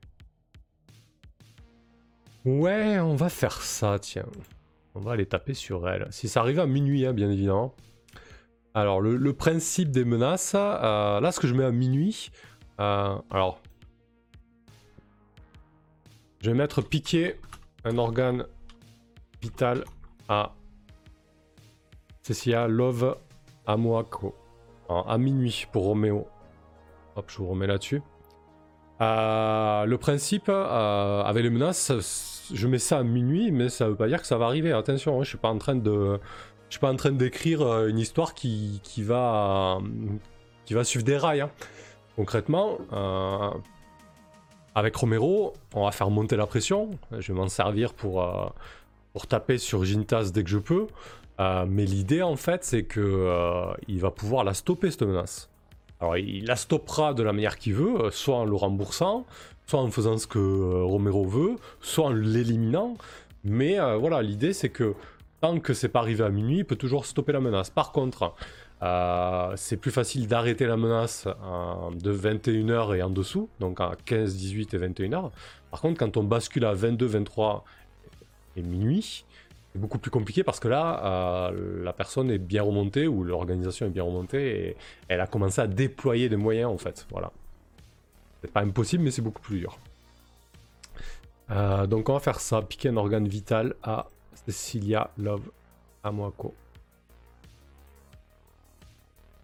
[2.46, 4.26] Ouais, on va faire ça, tiens.
[4.96, 6.08] On va aller taper sur elle.
[6.12, 7.76] Si ça arrive à minuit, hein, bien évidemment.
[8.76, 12.30] Alors, le, principe des menaces, euh, là, ce que je mets à minuit,
[12.80, 13.62] euh, alors,
[16.42, 17.36] je vais mettre piquer
[17.84, 18.46] un organe
[19.42, 19.84] vital
[20.28, 20.54] à
[22.22, 23.18] Cecilia Love
[23.66, 24.36] Amoako.
[24.90, 26.28] à minuit pour Roméo.
[27.16, 28.02] Hop, je vous remets là-dessus.
[29.02, 31.92] Euh, le principe, avec les menaces,
[32.54, 34.72] je mets ça à minuit, mais ça veut pas dire que ça va arriver.
[34.72, 36.20] Attention, hein, je suis pas en train de,
[36.70, 39.80] je suis pas en train d'écrire euh, une histoire qui, qui, va,
[40.66, 41.42] qui va suivre des rails.
[41.42, 41.50] Hein.
[42.16, 43.50] Concrètement, euh,
[44.76, 46.92] avec Romero, on va faire monter la pression.
[47.18, 48.46] Je vais m'en servir pour, euh,
[49.14, 50.88] pour taper sur Gintas dès que je peux.
[51.40, 55.50] mais l'idée, en fait, c'est que il va pouvoir la stopper, cette menace.
[56.02, 59.26] Alors, il la stoppera de la manière qu'il veut, soit en le remboursant,
[59.66, 62.96] soit en faisant ce que Romero veut, soit en l'éliminant.
[63.44, 64.94] Mais voilà, l'idée, c'est que
[65.42, 67.70] tant que c'est pas arrivé à minuit, il peut toujours stopper la menace.
[67.70, 68.34] Par contre,
[68.82, 74.36] euh, c'est plus facile d'arrêter la menace de 21h et en dessous, donc à 15,
[74.36, 75.32] 18 et 21h.
[75.72, 77.64] Par contre, quand on bascule à 22, 23
[78.56, 79.26] et minuit,
[79.72, 83.86] c'est beaucoup plus compliqué parce que là, euh, la personne est bien remontée ou l'organisation
[83.86, 87.06] est bien remontée et elle a commencé à déployer des moyens en fait.
[87.12, 87.32] Voilà.
[88.42, 89.78] C'est pas impossible, mais c'est beaucoup plus dur.
[91.52, 94.08] Euh, donc on va faire ça, piquer un organe vital à
[94.52, 95.52] Cecilia Love
[96.04, 96.54] Amoako.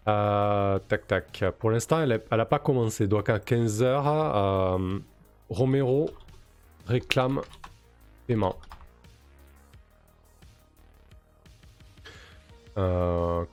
[0.08, 1.44] Euh, tac tac.
[1.58, 3.06] Pour l'instant, elle n'a pas commencé.
[3.06, 4.98] Donc à 15h, euh,
[5.48, 6.10] Romero
[6.86, 7.40] réclame
[8.26, 8.56] paiement.
[12.78, 13.44] Euh,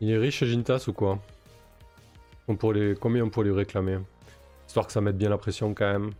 [0.00, 1.18] il est riche Gintas ou quoi?
[2.46, 3.98] Combien on pourrait lui réclamer?
[4.66, 6.10] Histoire que ça mette bien la pression quand même.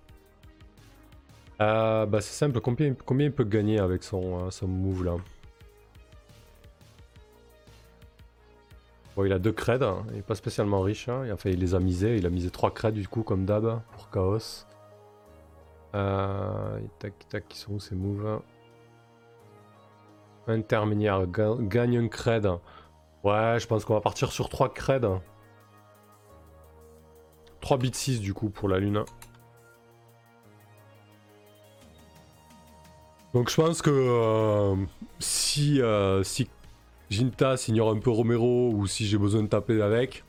[1.61, 5.17] Euh, bah c'est simple, combien, combien il peut gagner avec son, euh, son move là
[9.15, 10.07] Bon, il a deux creds, hein.
[10.13, 12.93] il est pas spécialement riche, enfin il les a misés, il a misé 3 creds
[12.93, 14.67] du coup comme d'hab pour Chaos.
[15.95, 18.41] Euh, tac tac, qui sont où ces moves
[20.47, 22.47] Intermédiaire, gagne un cred.
[23.25, 25.21] Ouais, je pense qu'on va partir sur 3 creds.
[27.61, 29.05] 3 bits 6 du coup pour la lune.
[33.33, 34.75] Donc je pense que euh,
[35.21, 36.49] si, euh, si
[37.11, 40.25] un peu Romero ou si j'ai besoin de taper avec,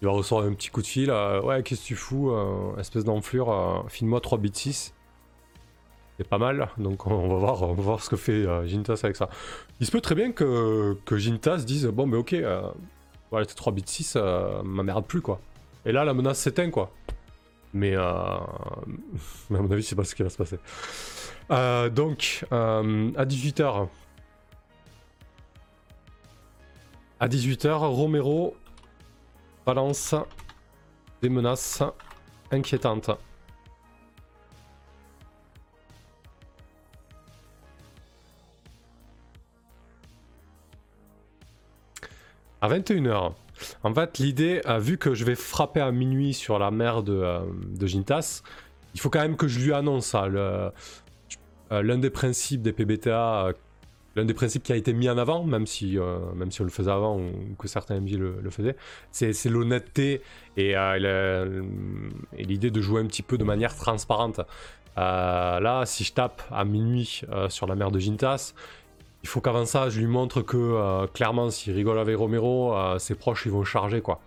[0.00, 1.10] il va recevoir un petit coup de fil.
[1.10, 2.32] Euh, ouais, qu'est-ce que tu fous
[2.78, 4.94] Espèce d'enflure, file-moi 3 bits 6.
[6.18, 9.16] C'est pas mal, donc on va voir, on va voir ce que fait Jintas avec
[9.16, 9.28] ça.
[9.80, 12.34] Il se peut très bien que, que Jintas dise Bon, mais ok,
[13.30, 14.16] voilà, tes 3 bits 6
[14.64, 15.40] m'emmerde plus quoi.
[15.84, 16.90] Et là, la menace s'éteint quoi.
[17.76, 17.90] Mais,
[19.50, 20.58] mais à mon avis, c'est pas ce qui va se passer.
[21.50, 23.88] Euh, donc, euh, à 18h.
[27.20, 28.56] À 18h, Romero
[29.64, 30.14] balance
[31.22, 31.82] des menaces
[32.50, 33.10] inquiétantes.
[42.60, 43.34] À 21h.
[43.82, 47.40] En fait, l'idée, vu que je vais frapper à minuit sur la mer de, euh,
[47.68, 48.42] de Gintas,
[48.94, 50.26] il faut quand même que je lui annonce ça.
[50.26, 50.70] Le,
[51.72, 53.52] euh, l'un des principes des PBTA, euh,
[54.14, 56.64] l'un des principes qui a été mis en avant, même si, euh, même si on
[56.64, 58.76] le faisait avant ou que certains MJ le, le faisaient,
[59.10, 60.22] c'est l'honnêteté
[60.56, 60.74] et,
[62.38, 64.40] l'idée de jouer un petit peu de manière transparente.
[64.96, 68.54] là, si je tape à minuit sur la mer de Gintas,
[69.26, 73.44] il faut qu'avant ça, je lui montre que clairement, s'il rigole avec Romero, ses proches
[73.46, 74.20] ils vont charger quoi.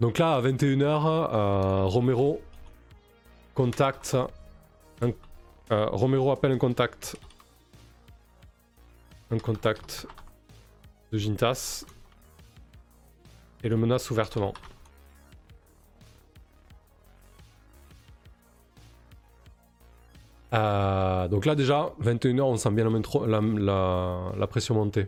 [0.00, 2.40] Donc là, à 21h, Romero
[3.54, 4.16] contacte
[5.72, 7.16] euh, Romero appelle un contact.
[9.30, 10.06] Un contact
[11.12, 11.84] de Gintas.
[13.62, 14.52] Et le menace ouvertement.
[20.52, 22.88] Euh, donc là déjà, 21h, on sent bien
[23.26, 25.06] la, la pression monter.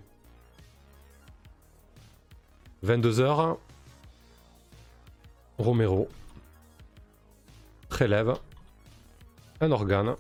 [2.84, 3.56] 22h,
[5.58, 6.08] Romero
[7.88, 8.34] prélève
[9.60, 10.16] un organe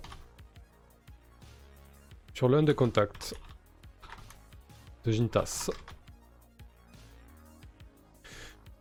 [2.34, 3.34] sur l'un des contacts
[5.04, 5.70] de Gintas.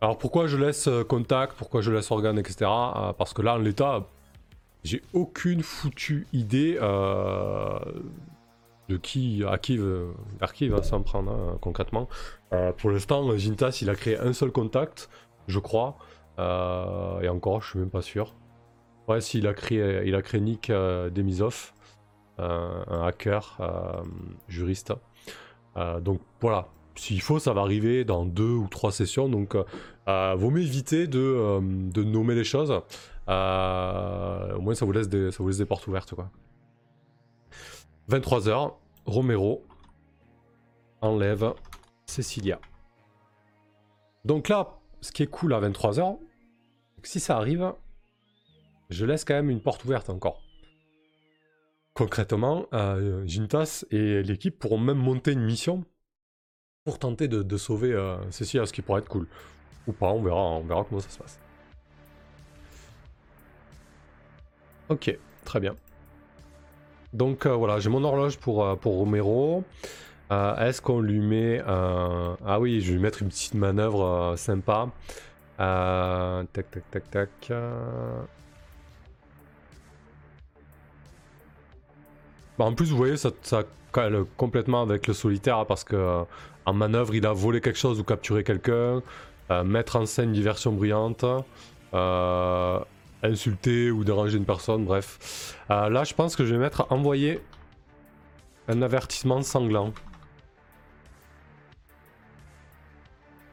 [0.00, 2.70] Alors pourquoi je laisse euh, contact, pourquoi je laisse organe, etc.
[2.70, 4.06] Euh, parce que là, en l'état,
[4.84, 7.78] j'ai aucune foutue idée euh,
[8.88, 12.08] de qui, à qui, vers qui il va s'en prendre hein, concrètement.
[12.78, 15.08] pour l'instant, Gintas, il a créé un seul contact,
[15.46, 15.96] je crois.
[16.38, 18.34] et encore, je suis même pas sûr.
[19.08, 21.72] Ouais, s'il a créé, il a créé Nick Demisov
[22.38, 24.02] un, hacker euh,
[24.48, 24.92] juriste.
[25.76, 29.28] Euh, donc voilà, s'il faut, ça va arriver dans deux ou trois sessions.
[29.28, 29.54] Donc,
[30.08, 31.60] euh, vaut mieux éviter de,
[32.02, 32.80] nommer les choses.
[33.28, 36.14] Au moins, ça vous, laisse des, portes ouvertes.
[36.14, 36.30] Quoi.
[38.10, 38.74] 23h,
[39.06, 39.64] Romero
[41.00, 41.54] enlève
[42.06, 42.60] Cecilia.
[44.24, 46.18] Donc là, ce qui est cool à 23h,
[47.02, 47.74] si ça arrive,
[48.90, 50.42] je laisse quand même une porte ouverte encore.
[51.94, 55.84] concrètement, euh, Jintas et l'équipe pourront même monter une mission
[56.84, 59.28] pour tenter de, sauver euh, Cécile, ce qui pourrait être cool.
[59.86, 61.41] Ou pas, on verra, on verra comment ça se passe.
[64.88, 65.74] Ok, très bien.
[67.12, 69.64] Donc euh, voilà, j'ai mon horloge pour, euh, pour Romero.
[70.30, 72.38] Est-ce qu'on lui met un...
[72.46, 74.88] Ah oui, je vais lui mettre une petite manœuvre sympa.
[75.58, 77.52] tac, tac, tac, tac.
[82.58, 85.96] Bah, en plus, vous voyez, ça, ça colle complètement avec le solitaire hein, parce que
[85.96, 86.22] euh,
[86.66, 89.02] en manœuvre, il a volé quelque chose ou capturé quelqu'un,
[89.50, 91.24] euh, mettre en scène diversion brillante,
[91.94, 92.80] euh,
[93.22, 95.56] insulter ou déranger une personne, bref.
[95.68, 97.40] là, je pense que je vais mettre envoyer
[98.68, 99.92] un avertissement sanglant.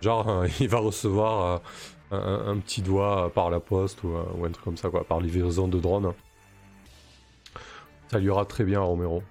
[0.01, 1.62] Genre, il va recevoir
[2.12, 5.79] un, petit doigt par la poste ou, un truc comme ça, quoi, par livraison de
[5.79, 6.13] drone.
[8.08, 9.23] Ça lui ira très bien à Romero.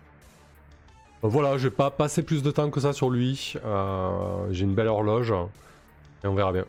[1.23, 3.55] Voilà, je vais pas passer plus de temps que ça sur lui.
[3.65, 5.35] Euh, j'ai une belle horloge.
[6.23, 6.65] Et on verra bien.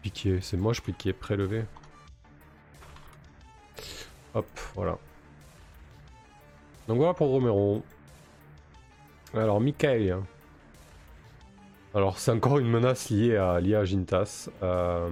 [0.00, 1.64] Piqué, c'est moche piqué, prélevé.
[4.34, 4.98] Hop, voilà.
[6.88, 7.82] Donc voilà pour Romero.
[9.32, 10.18] Alors, Mikael.
[11.94, 14.48] Alors, c'est encore une menace liée à, liée à Gintas.
[14.62, 15.08] Euh...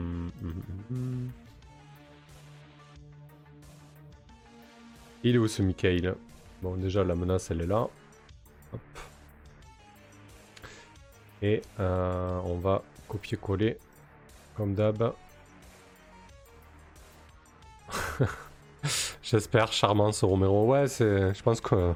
[5.25, 6.15] Il est où ce Mikhail
[6.63, 7.89] Bon, déjà, la menace, elle est là.
[8.73, 8.81] Hop.
[11.43, 13.79] Et euh, on va copier-coller,
[14.57, 15.15] comme d'hab.
[19.33, 20.67] J'espère, charmant ce Romero.
[20.67, 21.33] Ouais, c'est.
[21.33, 21.95] Je pense que.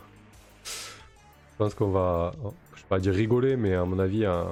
[0.64, 2.32] Je pense qu'on va.
[2.74, 4.44] Je vais pas dire rigoler, mais à mon avis, euh,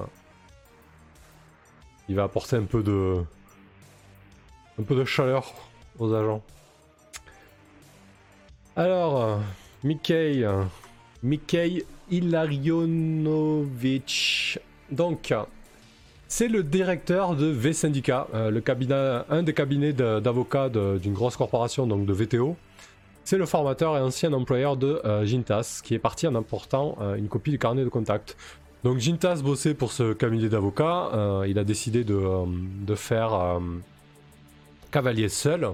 [2.07, 3.23] il va apporter un peu de.
[4.79, 5.51] Un peu de chaleur
[5.97, 6.43] aux agents.
[8.75, 9.39] Alors,
[9.83, 10.47] Mikhail,
[11.23, 12.99] Mikhail Ilarionovich.
[14.91, 15.33] Donc,
[16.35, 21.87] c'est le directeur de V Syndicat, euh, cabinet, un des cabinets d'avocats d'une grosse corporation,
[21.87, 22.57] donc de VTO.
[23.23, 27.27] C'est le formateur et ancien employeur de euh, Gintas, qui est parti en apportant une
[27.27, 28.35] copie du carnet de contact.
[28.83, 33.59] Donc Gintas bossait pour ce cabinet d'avocats, il a décidé de, faire
[34.91, 35.69] cavalier seul.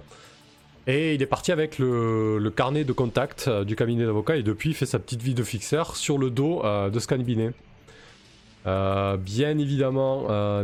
[0.87, 4.71] Et il est parti avec le, carnet de contact euh, du cabinet d'avocat et depuis
[4.71, 7.51] il fait sa petite vie de fixeur sur le dos euh, de Scanbinet.
[8.67, 10.63] Euh, bien évidemment, euh,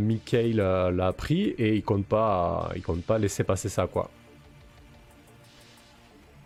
[0.91, 4.09] l'a appris et il compte pas, il compte pas laisser passer ça quoi.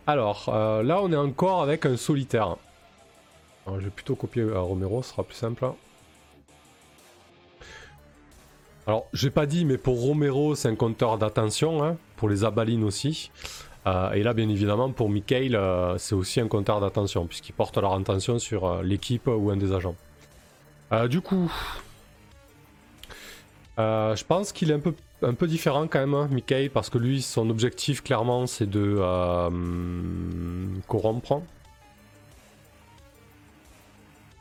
[0.08, 2.58] Alors là, on est encore avec un solitaire.
[3.68, 5.66] je vais plutôt copier Romero, ce sera plus simple.
[8.88, 12.84] Alors, j'ai pas dit, mais pour Romero, c'est un compteur d'attention, hein, pour les abalines
[12.84, 13.32] aussi.
[13.88, 17.78] Euh, et là, bien évidemment, pour Mikhail, euh, c'est aussi un compteur d'attention, puisqu'ils portent
[17.78, 19.96] leur attention sur euh, l'équipe ou un des agents.
[21.10, 21.52] Du coup,
[23.78, 26.98] je pense qu'il est un peu, un peu différent quand même, hein, Mikhail, parce que
[26.98, 28.98] lui, son objectif, clairement, c'est de
[30.88, 31.42] corrompre.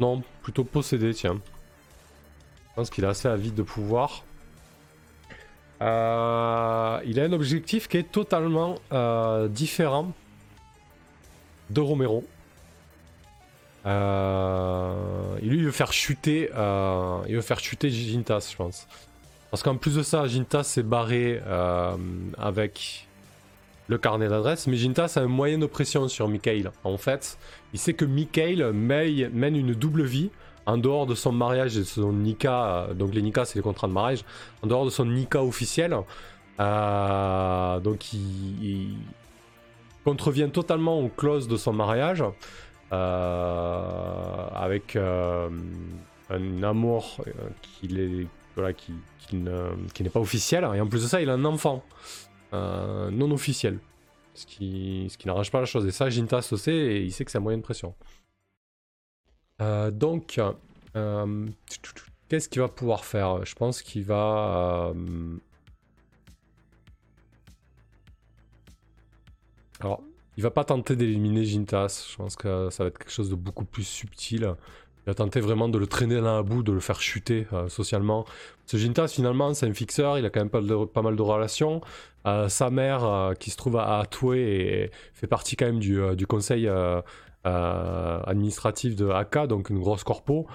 [0.00, 1.40] Non, plutôt posséder, tiens.
[2.70, 4.24] Je pense qu'il a assez vide de pouvoir.
[5.82, 10.12] Euh, il a un objectif qui est totalement euh, différent
[11.70, 12.24] de Romero.
[13.86, 14.94] Euh,
[15.42, 16.50] lui, il veut faire chuter,
[17.28, 18.86] il faire chuter Gintas, je pense.
[19.50, 21.40] Parce qu'en plus de ça, Gintas s'est barré
[22.38, 23.08] avec
[23.88, 26.70] le carnet d'adresse, mais Gintas a un moyen de pression sur Mikhail.
[26.84, 27.38] En fait,
[27.72, 30.30] il sait que Mikhail mène une double vie
[30.66, 33.62] en dehors de son mariage et de son Nika, euh, donc les Nika c'est les
[33.62, 34.24] contrats de mariage,
[34.62, 35.96] en dehors de son Nika officiel,
[36.60, 38.96] euh, donc il,
[40.04, 42.30] contrevient totalement aux clauses de son mariage, euh,
[42.90, 47.24] avec un amour
[48.56, 48.92] voilà, qui,
[49.34, 51.84] n'est pas officiel, et en plus de ça il a un enfant
[52.52, 53.78] non officiel.
[54.34, 55.86] Ce qui, n'arrange pas la chose.
[55.86, 57.94] Et ça, Jintas le sait et il sait que c'est un moyen de pression.
[59.60, 60.40] Euh, donc,
[60.96, 61.46] euh,
[62.28, 63.44] qu'est-ce qu'il va pouvoir faire?
[63.44, 64.92] Je pense qu'il va...
[64.94, 65.36] Euh,
[69.80, 70.02] alors,
[70.40, 72.06] il va pas tenter d'éliminer Jintas.
[72.10, 74.54] Je pense que ça va être quelque chose de beaucoup plus subtil.
[75.04, 78.24] Il va tenter vraiment de le traîner dans la boue, de le faire chuter socialement.
[78.64, 80.18] Ce Jintas, finalement, c'est un fixeur.
[80.18, 81.82] Il a quand même pas, mal de relations.
[82.24, 87.02] sa mère, qui se trouve à Atoué, fait partie quand même du, conseil euh,
[87.44, 90.46] administratif de AK, donc une grosse corpo.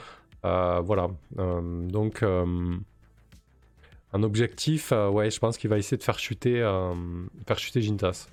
[0.45, 1.09] Euh, voilà.
[1.37, 6.61] Euh, donc, un objectif, ouais, je pense qu'il va essayer de faire chuter,
[7.45, 8.29] faire chuter Jintas.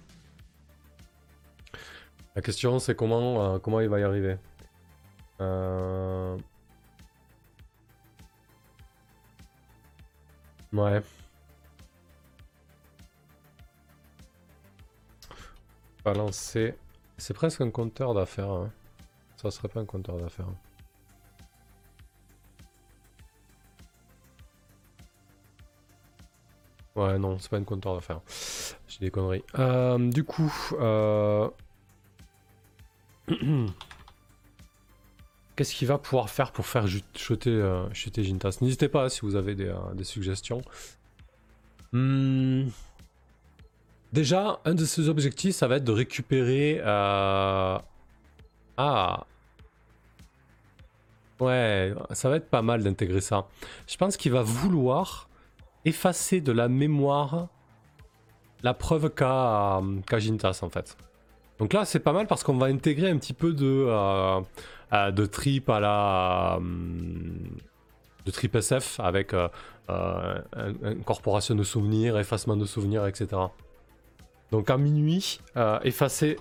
[2.35, 4.37] La question c'est comment, euh, comment il va y arriver.
[5.41, 6.39] Euh...
[10.72, 11.03] Ouais.
[16.05, 16.74] Balancer.
[17.18, 18.51] C'est presque un compteur d'affaires.
[18.51, 18.72] Hein.
[19.37, 20.47] Ça serait pas un compteur d'affaires.
[26.95, 28.20] Ouais, non, c'est pas un compteur d'affaires.
[28.89, 29.45] J'ai des conneries.
[29.59, 30.53] Euh, du coup.
[35.57, 38.59] qu'est-ce qu'il va pouvoir faire pour faire chuter, euh, chuter Jintas?
[38.61, 40.62] N'hésitez pas si vous avez des, euh, suggestions.
[41.93, 42.68] Hmm.
[44.12, 46.81] Déjà, un de ses objectifs, ça va être de récupérer...
[46.85, 47.79] Euh...
[48.77, 49.27] Ah
[51.41, 53.49] Ouais, ça va être pas mal d'intégrer ça.
[53.89, 55.29] Je pense qu'il va vouloir
[55.85, 57.49] effacer de la mémoire
[58.62, 59.81] la preuve qu'a
[60.18, 60.97] Jintas en fait.
[61.59, 64.40] Donc là c'est pas mal parce qu'on va intégrer un petit peu de, euh,
[64.92, 66.59] euh, trip à la...
[66.61, 69.48] de trip SF avec euh,
[70.82, 73.28] incorporation de souvenirs, effacement de souvenirs, etc.
[74.50, 75.40] Donc à minuit,
[75.82, 76.36] effacer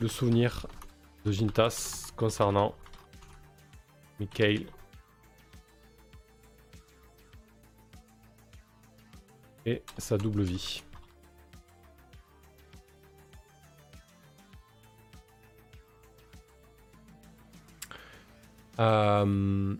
[0.00, 0.66] le souvenir
[1.24, 2.74] de Jintas concernant
[4.20, 4.66] Mikhail
[9.66, 10.82] et sa double vie.
[18.78, 19.74] Euh,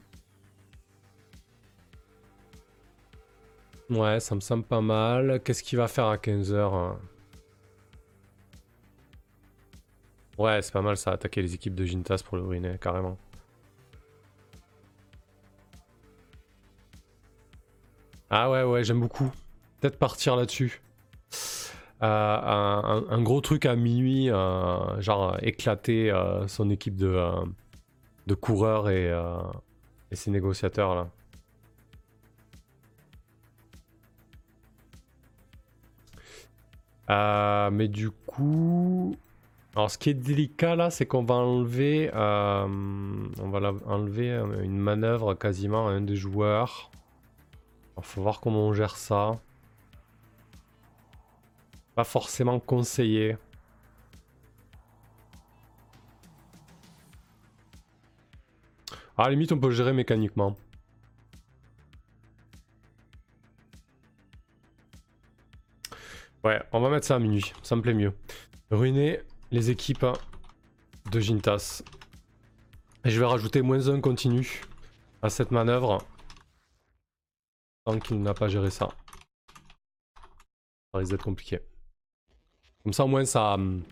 [3.90, 5.40] ouais, ça me semble pas mal.
[5.42, 6.98] Qu'est-ce qu'il va faire à 15h hein
[10.38, 13.16] Ouais, c'est pas mal ça, attaquer les équipes de Jintas pour le ruiner, carrément.
[18.28, 19.30] Ah ouais, ouais, j'aime beaucoup.
[19.80, 20.82] Peut-être partir là-dessus.
[22.02, 26.12] Euh, un, gros truc à minuit, euh, genre éclater
[26.48, 27.18] son équipe de
[28.26, 29.38] de coureurs et, euh,
[30.10, 31.08] et ces négociateurs là.
[37.08, 39.14] Euh, mais du coup,
[39.76, 44.30] alors ce qui est délicat là, c'est qu'on va enlever, euh, on va enlever
[44.62, 46.90] une manœuvre quasiment à un des joueurs.
[47.96, 49.38] Il faut voir comment on gère ça.
[51.94, 53.36] Pas forcément conseillé.
[59.18, 60.56] À la limite, on peut gérer mécaniquement.
[66.44, 68.12] Ouais, on va mettre ça à minuit, ça me plaît mieux.
[68.70, 70.06] Ruiner les équipes
[71.10, 71.82] de Jintas.
[73.04, 74.62] Et je vais rajouter moins un continu
[75.22, 76.04] à cette manœuvre.
[77.84, 78.88] Tant qu'il n'a pas géré ça.
[80.92, 81.60] Ça risque d'être compliqué.
[82.82, 83.82] Comme ça au moins ça, hum,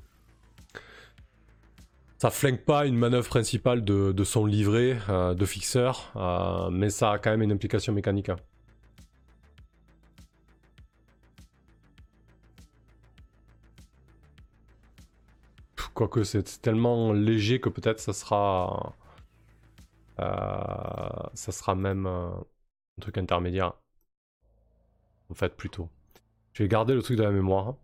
[2.24, 7.10] ça flingue pas une manœuvre principale de, son livret euh, de fixeur, euh, mais ça
[7.12, 8.30] a quand même une implication mécanique.
[8.30, 8.36] Hein.
[15.92, 18.94] Quoique c'est tellement léger que peut-être ça sera...
[20.18, 20.24] Euh,
[21.34, 22.42] ça sera même un
[23.02, 23.74] truc intermédiaire.
[25.28, 25.90] En fait, plutôt.
[26.54, 27.74] Je vais garder le truc de la mémoire.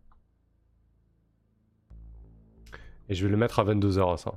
[3.11, 4.35] Et je vais le mettre à 22h ça.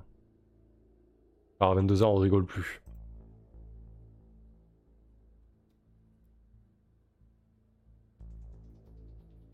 [1.59, 2.81] Alors à 22h on rigole plus.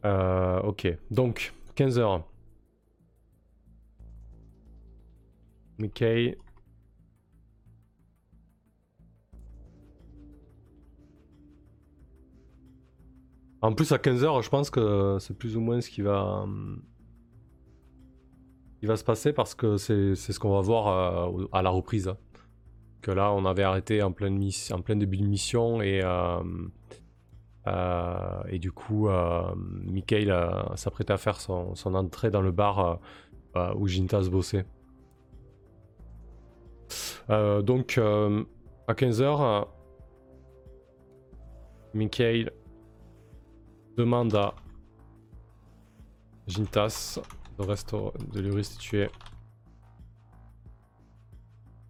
[0.06, 2.24] Euh, ok, donc 15h.
[5.84, 6.04] Ok.
[13.62, 16.46] En plus à 15h je pense que c'est plus ou moins ce qui va...
[18.82, 22.14] Il va se passer parce que c'est ce qu'on va voir euh, à la reprise.
[23.02, 24.38] Que là, on avait arrêté en plein,
[24.72, 26.42] en plein début de mission et, euh,
[27.68, 29.10] euh, du coup,
[29.86, 30.34] Mikhail
[30.76, 33.00] s'apprêtait à faire son, son, entrée dans le bar
[33.76, 34.66] où Jintas bossait.
[37.30, 38.00] donc,
[38.88, 39.68] à 15h,
[41.94, 42.52] Mikhail
[43.98, 44.56] demande à
[46.48, 47.20] Jintas
[47.64, 49.10] reste de lui restituer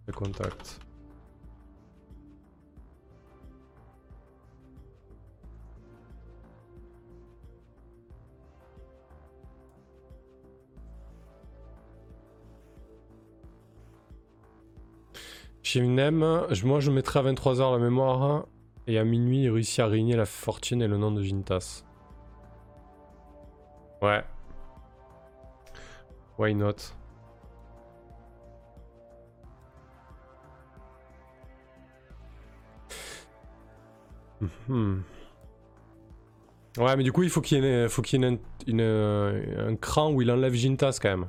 [0.06, 0.80] le contact.
[15.62, 18.46] Chez moi je mettrai à 23h la mémoire
[18.88, 21.84] et à minuit il réussit à réunir la fortune et le nom de Jintas.
[24.02, 24.24] Ouais,
[26.40, 26.94] Why not?
[34.66, 35.00] Hmm.
[36.78, 37.86] Ouais, mais du coup, il faut qu'il y ait,
[38.70, 41.28] euh, un cran où il enlève Gintas quand même.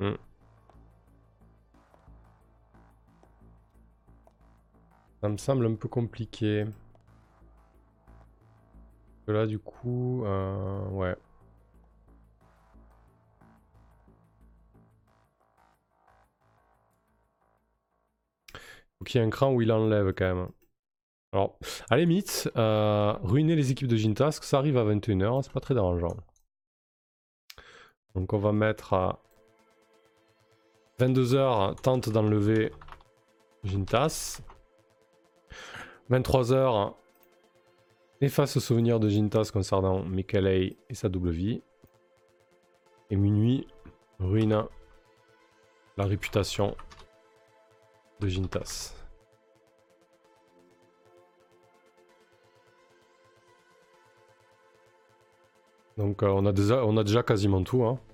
[0.00, 0.16] Hmm.
[5.22, 6.66] Ça me semble un peu compliqué.
[9.26, 11.16] Là, du coup, euh, ouais.
[18.98, 20.48] Faut qu'il y un cran où il enlève quand même.
[21.32, 21.58] Alors,
[21.90, 25.60] à la limite, euh, ruiner les équipes de Gintask, ça arrive à 21h, c'est pas
[25.60, 26.16] très dérangeant.
[28.14, 29.20] Donc on va mettre à
[31.00, 32.72] 22h, tente d'enlever
[33.64, 34.40] Gintas.
[36.10, 36.94] 23h,
[38.24, 41.62] efface souvenir de Gintas concernant Mikelei et sa double vie.
[43.10, 43.66] Et minuit,
[44.18, 44.64] ruine
[45.96, 46.76] la réputation
[48.20, 48.94] de Gintas.
[55.96, 57.84] Donc euh, on, a déjà, on a déjà quasiment tout.
[57.84, 58.00] Hein.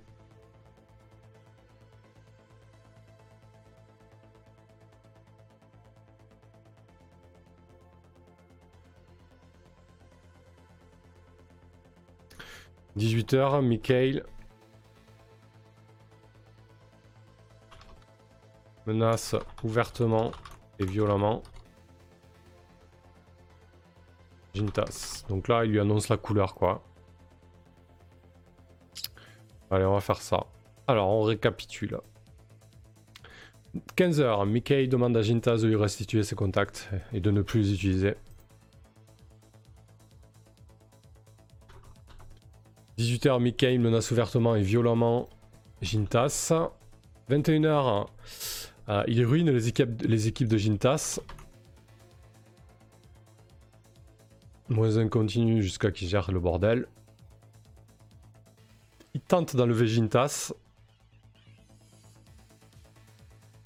[12.97, 14.23] 18h, Mikhail
[18.85, 20.31] menace ouvertement
[20.79, 21.43] et violemment
[24.53, 25.23] Jintas.
[25.29, 26.83] Donc là, il lui annonce la couleur, quoi.
[29.69, 30.45] Allez, on va faire ça.
[30.87, 31.99] Alors, on récapitule.
[33.95, 37.73] 15h, Mickey demande à Jintas de lui restituer ses contacts et de ne plus les
[37.73, 38.15] utiliser.
[43.01, 45.27] 18h, Mickey menace ouvertement et violemment
[45.81, 46.53] Jintas.
[47.29, 48.07] 21h,
[48.89, 51.19] euh, il ruine les équipes, les équipes de Jintas.
[54.69, 56.87] Moins un continue jusqu'à qu'il gère le bordel.
[59.13, 60.53] Il tente d'enlever Jintas.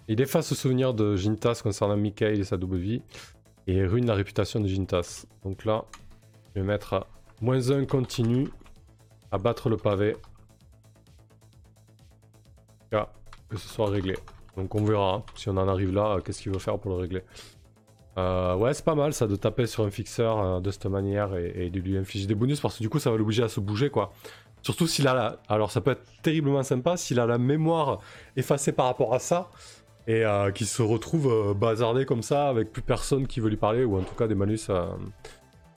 [0.07, 3.01] Il efface le souvenir de Jintas concernant Mikhail et sa double vie.
[3.67, 5.25] Et ruine la réputation de Jintas.
[5.43, 5.85] Donc là,
[6.55, 7.05] je vais mettre
[7.41, 8.47] moins 1 continue.
[9.35, 10.15] À battre le pavé.
[13.49, 14.15] Que ce soit réglé.
[14.55, 15.15] Donc on verra.
[15.15, 15.23] hein.
[15.35, 17.21] Si on en arrive là, euh, qu'est-ce qu'il veut faire pour le régler.
[18.17, 21.35] Euh, ouais, c'est pas mal ça de taper sur un fixeur euh, de cette manière
[21.35, 23.59] et, de lui infliger des bonus parce que du coup ça va l'obliger à se
[23.59, 24.13] bouger quoi.
[24.61, 25.39] Surtout s'il a la...
[25.49, 27.99] Alors ça peut être terriblement sympa s'il a la mémoire
[28.37, 29.49] effacée par rapport à ça
[30.07, 30.23] et
[30.53, 34.01] qu'il se retrouve bazardé comme ça avec plus personne qui veut lui parler ou en
[34.01, 34.69] tout cas des malus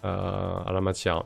[0.02, 1.24] à la matière.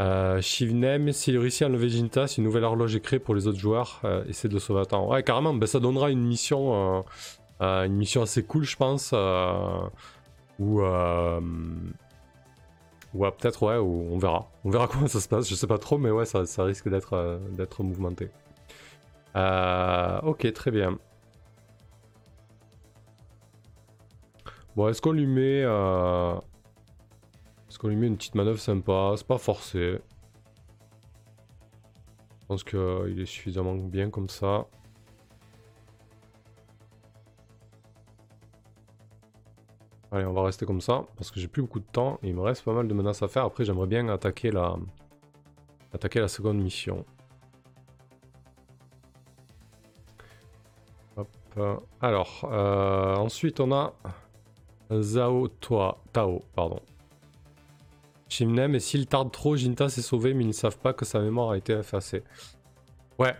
[0.00, 3.58] Euh, Shivnem, s'il réussit à enlever Jintas, une nouvelle horloge est créée pour les autres
[3.58, 4.00] joueurs.
[4.04, 5.08] Euh, essaie de le sauver à temps.
[5.08, 7.02] Ouais, carrément, ben, ça donnera une mission, euh,
[7.60, 9.10] euh, une mission assez cool, je pense.
[9.14, 9.80] Euh,
[10.58, 10.84] ou ou,
[13.26, 14.50] euh, peut-être, ouais, ou on verra.
[14.64, 16.88] On verra comment ça se passe, je sais pas trop, mais ouais, ça, ça risque
[16.88, 18.30] d'être d'être mouvementé.
[20.24, 20.98] Ok, très bien.
[24.74, 25.64] Bon, est-ce qu'on lui met.
[27.82, 29.98] Euh, qu'on lui met une petite manœuvre sympa C'est pas forcé.
[32.40, 34.66] Je pense qu'il est suffisamment bien comme ça.
[40.10, 42.34] Allez, on va rester comme ça, parce que j'ai plus beaucoup de temps, et il
[42.34, 43.44] me reste pas mal de menaces à faire.
[43.44, 44.76] Après, j'aimerais bien attaquer la...
[45.94, 47.06] attaquer la seconde mission.
[51.16, 51.28] Hop.
[51.56, 53.94] euh, Alors, euh, ensuite on a
[55.60, 56.80] Toa, Tao, pardon.
[58.32, 61.20] Shimnem, et s'il tarde trop, Jinta s'est sauvé, mais ils ne savent pas que sa
[61.20, 62.24] mémoire a été effacée.
[63.18, 63.36] Ouais,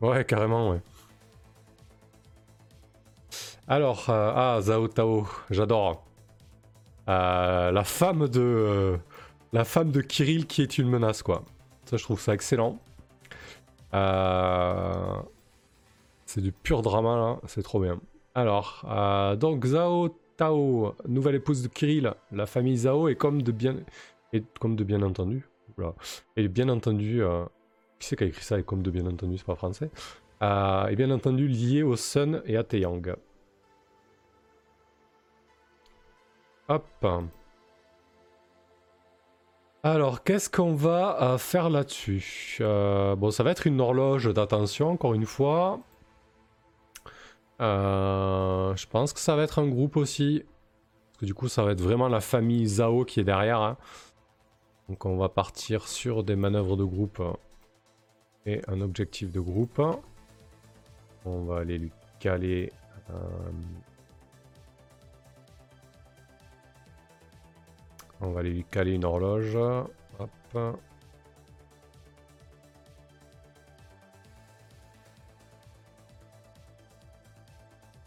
[0.00, 0.80] ouais, carrément, ouais.
[3.66, 6.04] Alors, euh, ah, Zhao Tao, j'adore.
[7.08, 8.96] Euh, la femme de euh,
[9.52, 11.44] la femme de Kirill qui est une menace quoi.
[11.84, 12.78] Ça je trouve ça excellent.
[16.26, 18.00] C'est du pur drama là, c'est trop bien.
[18.34, 18.84] Alors
[19.38, 23.76] donc Zhao Tao, nouvelle épouse de Kirill, la famille Zhao est comme de bien
[24.36, 25.48] et comme de bien entendu.
[26.36, 27.44] Et bien entendu, euh,
[27.98, 29.90] qui c'est qui a écrit ça et comme de bien entendu, c'est pas français.
[30.42, 33.14] Euh, et bien entendu lié au Sun et à Taeyang.
[36.68, 37.06] Hop.
[39.82, 42.56] Alors, qu'est-ce qu'on va euh, faire là-dessus?
[42.60, 45.80] Bon, ça va être une horloge d'attention, encore une fois.
[47.60, 50.42] Je pense que ça va être un groupe aussi.
[51.08, 53.60] Parce que du coup, ça va être vraiment la famille Zhao qui est derrière.
[53.60, 53.76] hein.
[54.88, 57.22] Donc on va partir sur des manœuvres de groupe
[58.46, 59.82] et un objectif de groupe.
[61.24, 62.72] On va aller lui caler...
[63.10, 63.14] Euh,
[68.20, 69.56] on va aller lui caler une horloge.
[70.18, 70.76] Hop.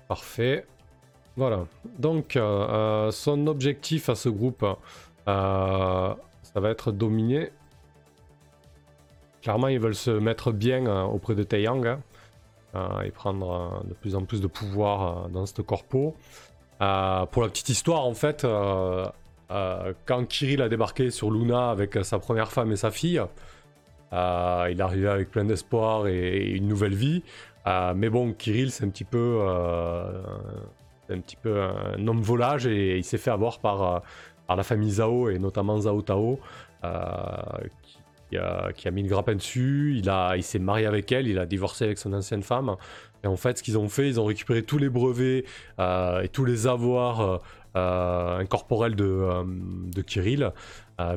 [0.07, 0.65] Parfait.
[1.36, 1.67] Voilà.
[1.99, 4.65] Donc, euh, euh, son objectif à ce groupe,
[6.54, 7.52] ça va être dominer.
[9.41, 11.97] Clairement, ils veulent se mettre bien auprès de Taeyang
[12.74, 16.16] hein, et prendre de plus en plus de pouvoir dans ce corpo.
[16.78, 18.45] pour la petite histoire, en fait,
[20.06, 23.22] quand Kirill a débarqué sur Luna avec sa première femme et sa fille,
[24.12, 27.24] il est arrivé avec plein d'espoir et, une nouvelle vie.
[27.68, 30.22] Euh, mais bon, Kirill, c'est un petit peu, euh,
[31.10, 34.00] un petit peu un homme volage et il s'est fait avoir par, euh,
[34.50, 36.39] par la famille Zhao et notamment Zhao Tao,
[36.82, 39.93] qui, a, qui, a, mis le grappin dessus.
[39.95, 42.76] Il, il s'est marié avec elle, il a divorcé avec son ancienne femme.
[43.24, 45.45] Et en fait, ce qu'ils ont fait, ils ont récupéré tous les brevets
[45.78, 47.41] et tous les avoirs
[47.76, 49.45] incorporels de,
[49.93, 50.52] de Kirill.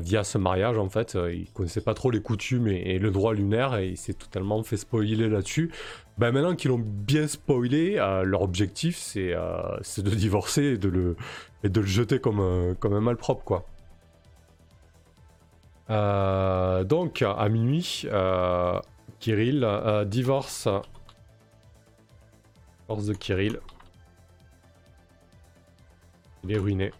[0.01, 1.17] via ce mariage en fait.
[1.31, 4.61] il connaissait pas trop les coutumes et, et le droit lunaire et il s'est totalement
[4.61, 5.71] fait spoiler là-dessus.
[6.17, 10.87] Bah, maintenant qu'ils l'ont bien spoilé, euh, leur objectif euh, c'est de divorcer et de
[10.87, 11.15] le,
[11.63, 13.65] et de le jeter comme un, comme un malpropre quoi.
[15.89, 18.05] Euh, donc à minuit,
[19.19, 19.67] Kirill
[20.07, 20.67] divorce.
[22.87, 23.59] Force de Kirill.
[26.43, 26.91] Il est ruiné.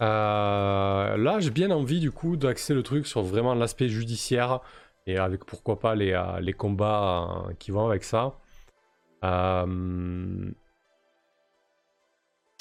[0.00, 0.87] Euh,
[1.18, 4.60] là, j'ai bien envie du coup d'axer le truc sur vraiment l'aspect judiciaire
[5.06, 8.38] et avec pourquoi pas les, euh, les combats euh, qui vont avec ça.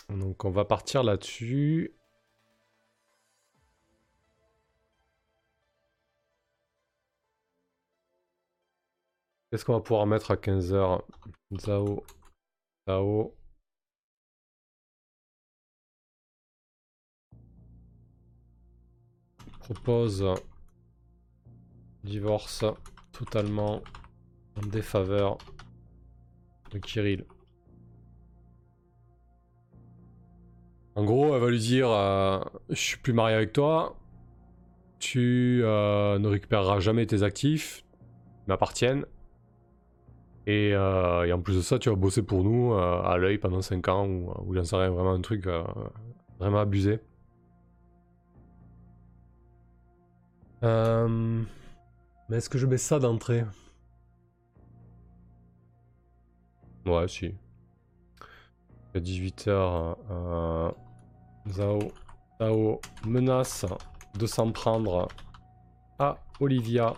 [0.09, 1.93] Donc on va partir là-dessus.
[9.51, 11.01] Qu'est-ce qu'on va pouvoir mettre à 15h
[11.59, 12.03] Zao.
[12.87, 13.33] Zao.
[19.73, 20.25] Propose
[22.05, 22.63] divorce
[23.11, 23.81] totalement
[24.55, 25.37] en défaveur
[26.71, 27.25] de Kirill.
[30.95, 32.39] En gros, elle va lui dire euh,
[32.69, 33.97] Je suis plus marié avec toi,
[34.99, 37.83] tu euh, ne récupéreras jamais tes actifs,
[38.47, 39.05] m'appartiennent.
[40.45, 43.61] Et, euh, et, en plus de ça, tu vas bosser pour nous à l'œil pendant
[43.61, 45.45] 5 ans, ou, ou j'en sais rien, vraiment un truc
[46.39, 47.01] vraiment abusé.
[50.63, 51.43] Euh...
[52.29, 53.45] Mais est-ce que je mets ça d'entrée?
[56.85, 57.33] Ouais, si.
[58.93, 59.49] À 18h,
[60.09, 60.71] euh,
[61.49, 63.65] Zao, menace
[64.17, 65.07] de s'en prendre
[65.99, 66.93] à Olivia.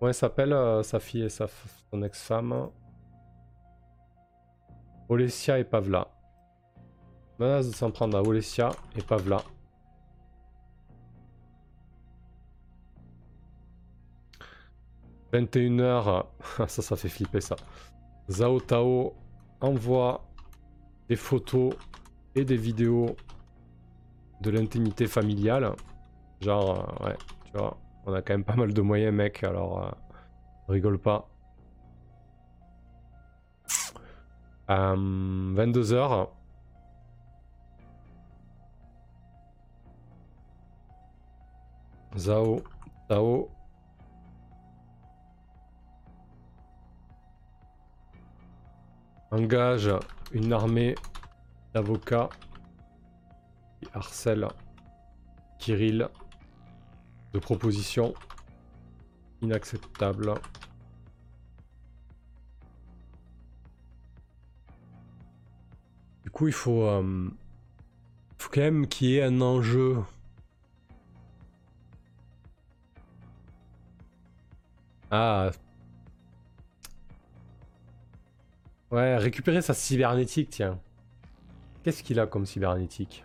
[0.00, 1.46] Elle s'appelle euh, sa fille et sa
[1.90, 2.70] son ex-femme
[5.08, 6.08] Olesia et Pavla.
[7.38, 9.42] Menace de s'en prendre à Olesia et Pavla.
[15.32, 16.24] 21h,
[16.68, 17.56] ça, ça fait flipper ça.
[18.30, 19.14] Zao Tao
[19.60, 20.24] envoie
[21.08, 21.74] des photos
[22.34, 23.16] et des vidéos
[24.40, 25.72] de l'intimité familiale.
[26.40, 27.16] Genre, euh, ouais,
[27.46, 27.76] tu vois,
[28.06, 29.90] on a quand même pas mal de moyens, mec, alors euh,
[30.68, 31.28] rigole pas.
[34.68, 35.92] 22h.
[35.92, 36.26] Euh,
[42.16, 42.62] Zao,
[43.08, 43.48] Tao
[49.30, 49.90] engage
[50.32, 50.94] une armée
[51.74, 52.30] d'avocats
[53.80, 54.48] qui harcèlent
[55.58, 56.08] Kirill
[57.32, 58.14] de propositions
[59.42, 60.34] inacceptables.
[66.24, 67.30] Du coup, il faut, euh,
[68.38, 69.98] faut quand même qu'il y ait un enjeu.
[75.10, 75.50] Ah,
[78.90, 80.78] Ouais, récupérer sa cybernétique, tiens.
[81.82, 83.24] Qu'est-ce qu'il a comme cybernétique?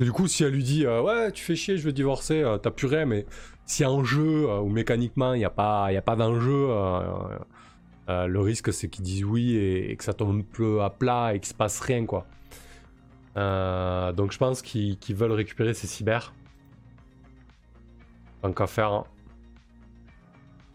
[0.00, 2.56] Du coup, si elle lui dit euh, Ouais, tu fais chier, je veux divorcer, euh,
[2.56, 3.26] t'as plus rien, mais
[3.66, 6.68] si en jeu euh, ou mécaniquement il n'y a pas, a pas d'enjeu,
[8.08, 11.38] le risque c'est qu'ils disent oui et, que ça tombe un peu à plat et
[11.38, 12.26] qu'il se passe rien, quoi.
[13.36, 16.32] donc je pense qu'ils veulent récupérer ses cyber.
[18.42, 18.92] Tant qu'à faire.
[18.92, 19.04] Hein.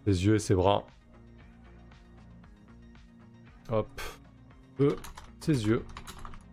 [0.06, 0.86] Ses yeux et ses bras.
[3.70, 4.02] Hop.
[4.80, 4.96] E,
[5.40, 5.84] ses yeux.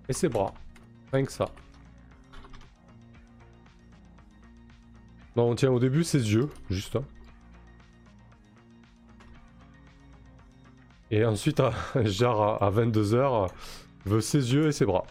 [0.09, 0.55] Et ses bras.
[1.13, 1.47] Rien que ça.
[5.37, 6.97] Non, tiens, au début, ses yeux, juste.
[6.97, 7.05] Hein.
[11.11, 11.63] Et ensuite,
[12.05, 13.49] genre à 22h,
[14.07, 15.05] veut ses yeux et ses bras.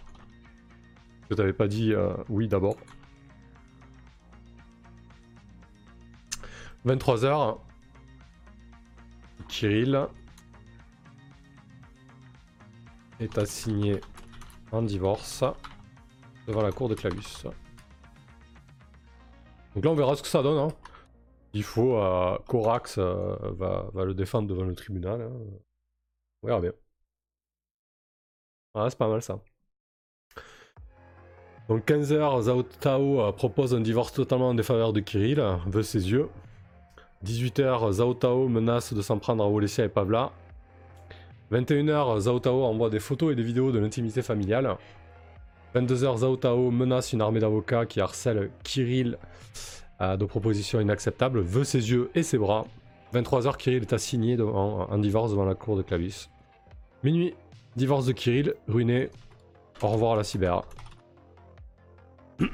[1.30, 2.76] Je t'avais pas dit euh, oui d'abord.
[6.86, 7.60] 23h.
[9.47, 10.08] Kirill
[13.22, 14.01] est assigné
[14.72, 15.43] en divorce
[16.47, 17.43] devant la cour de Clavus.
[19.76, 20.57] Donc là on verra ce que ça donne.
[20.57, 20.76] Hein.
[21.53, 25.22] Il faut, euh, Corax euh, va, le défendre devant le tribunal.
[25.22, 25.32] Hein.
[26.43, 26.72] On verra bien.
[28.74, 29.39] Ah, c'est pas mal ça.
[31.67, 36.09] Donc 15h, Zhao Tao euh, propose un divorce totalement en défaveur de Kirill, veut ses
[36.09, 36.30] yeux.
[37.26, 40.32] 18h, Zhao Tao menace de s'en prendre à Olesia et Pavla.
[41.52, 44.78] 21h, Zhao Tao envoie des photos et des vidéos de l'intimité familiale.
[45.76, 49.18] 22h, Zhao Tao menace une armée d'avocats qui harcèle Kirill
[50.02, 52.66] euh, de propositions inacceptables, veut ses yeux et ses bras.
[53.14, 56.30] 23h, Kirill est assigné devant, un divorce devant la cour de Clavis.
[57.04, 57.36] Minuit,
[57.76, 59.10] divorce de Kirill, ruiné.
[59.82, 60.62] Au revoir à la cyber.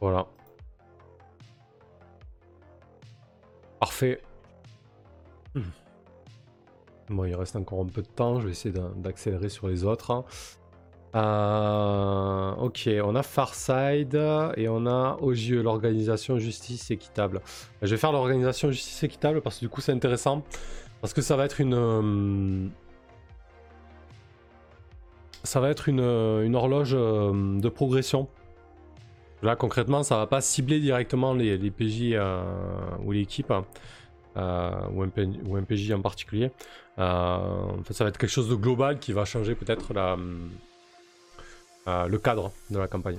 [0.00, 0.26] voilà.
[3.80, 4.20] Parfait.
[7.08, 10.24] Bon, il reste encore un peu de temps, je vais essayer d'accélérer sur les autres.
[11.14, 14.20] Euh, ok, on a Farside
[14.56, 17.40] et on a OGE, l'organisation justice équitable.
[17.80, 20.42] Je vais faire l'organisation justice équitable parce que du coup c'est intéressant.
[21.00, 21.74] Parce que ça va être une...
[21.74, 22.68] Euh,
[25.44, 28.28] ça va être une, une horloge euh, de progression.
[29.42, 32.16] Là concrètement ça va pas cibler directement les, PJ
[33.04, 33.52] ou l'équipe.
[34.36, 36.50] Euh, ou, un PJ, en particulier.
[36.98, 40.16] Euh, ça va être quelque chose de global qui va changer peut-être la,
[41.88, 43.18] euh, le cadre de la campagne.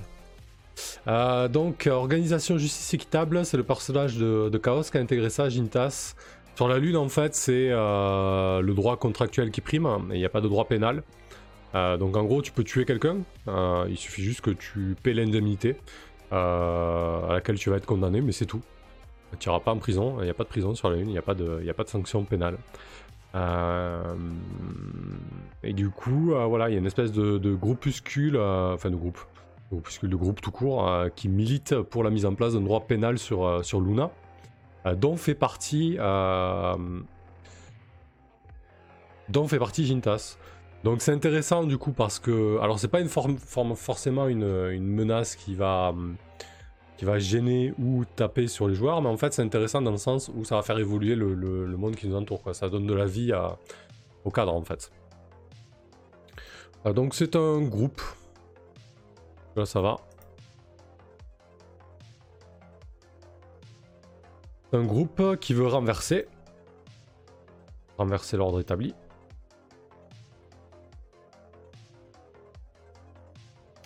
[1.50, 6.14] donc, organisation justice équitable, c'est le personnage de, Chaos qui a intégré ça, Jintas.
[6.56, 10.28] Sur la Lune, en fait, c'est le droit contractuel qui prime, et il n'y a
[10.28, 11.02] pas de droit pénal.
[11.74, 13.18] donc, en gros, tu peux tuer quelqu'un,
[13.88, 15.76] il suffit juste que tu paies l'indemnité
[16.30, 18.62] à laquelle tu vas être condamné, mais c'est tout.
[19.38, 21.12] Tu n'iras pas en prison, il n'y a pas de prison sur la Lune, il
[21.12, 22.56] n'y a, pas de, a pas de sanction pénale.
[23.34, 24.14] Euh,
[25.62, 28.96] et du coup, euh, voilà, il y a une espèce de, groupuscule, euh, enfin de
[28.96, 29.18] groupe,
[29.70, 32.80] de groupuscule de groupe tout court, qui milite pour la mise en place d'un droit
[32.80, 34.10] pénal sur, sur Luna,
[34.96, 35.98] dont fait partie,
[39.28, 40.36] dont fait partie Jintas.
[40.84, 43.36] Donc c'est intéressant du coup parce que, alors c'est pas une forme,
[43.74, 45.92] forcément une, une, menace qui va
[46.98, 49.98] qui va gêner ou taper sur les joueurs, mais en fait c'est intéressant dans le
[49.98, 53.06] sens où ça va faire évoluer le, monde qui nous entoure, ça donne de la
[53.06, 53.32] vie
[54.24, 54.90] au cadre en fait.
[56.84, 58.02] Euh, donc c'est un groupe,
[59.54, 59.96] là ça va.
[64.72, 66.26] Un groupe qui veut renverser,
[67.96, 68.92] renverser l'ordre établi.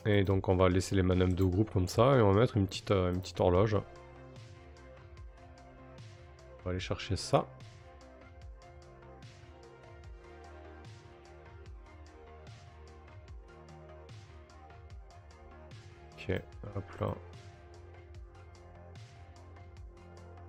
[0.04, 2.56] Et donc on va laisser les manœuvres de groupe comme ça et on va mettre
[2.56, 3.76] une petite, euh, une petite horloge.
[6.64, 7.46] On va aller chercher ça.
[16.14, 16.40] Ok,
[16.76, 17.14] hop là.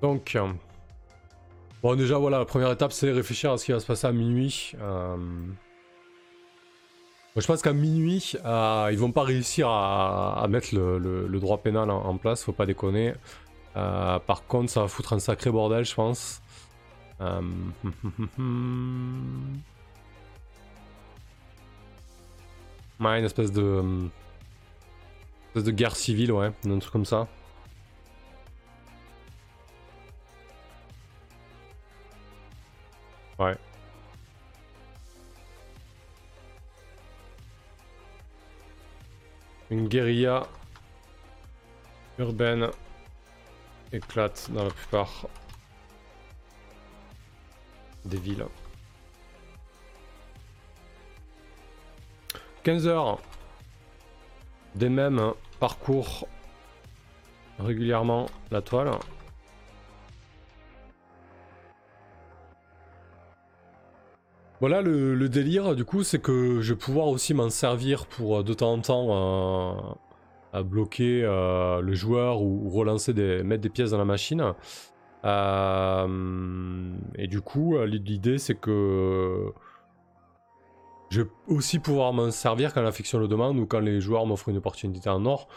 [0.02, 0.38] Donc,
[1.82, 4.12] bon déjà voilà, la première étape c'est réfléchir à ce qui va se passer à
[4.12, 4.74] minuit.
[4.82, 5.18] Euh,
[7.42, 12.18] je pense qu'à minuit, euh, ils vont pas réussir à, mettre le, droit pénal en,
[12.18, 13.14] place, faut pas déconner.
[13.76, 16.42] Euh, par contre, ça va foutre un sacré bordel, je pense.
[17.22, 17.42] Euh...
[23.00, 23.82] ouais, une espèce de...
[23.82, 24.10] Une
[25.50, 27.28] espèce de guerre civile, ouais, un truc comme ça.
[33.40, 33.56] Ouais.
[39.74, 40.44] Une guérilla
[42.20, 42.70] urbaine
[43.92, 45.28] éclate dans la plupart
[48.06, 48.46] des villes.
[52.62, 53.20] 15 heures.
[54.76, 56.28] Des mêmes parcours
[57.58, 58.92] régulièrement la toile.
[64.64, 68.44] Voilà, le, délire, du coup, c'est que je vais pouvoir aussi m'en servir pour euh,
[68.44, 69.74] de temps en temps euh,
[70.54, 74.54] à bloquer euh, le joueur ou, relancer des, mettre des pièces dans la machine.
[77.18, 79.52] et du coup, l'idée, c'est que
[81.10, 84.26] je vais aussi pouvoir m'en servir quand la fiction le demande ou quand les joueurs
[84.26, 85.50] m'offrent une opportunité en or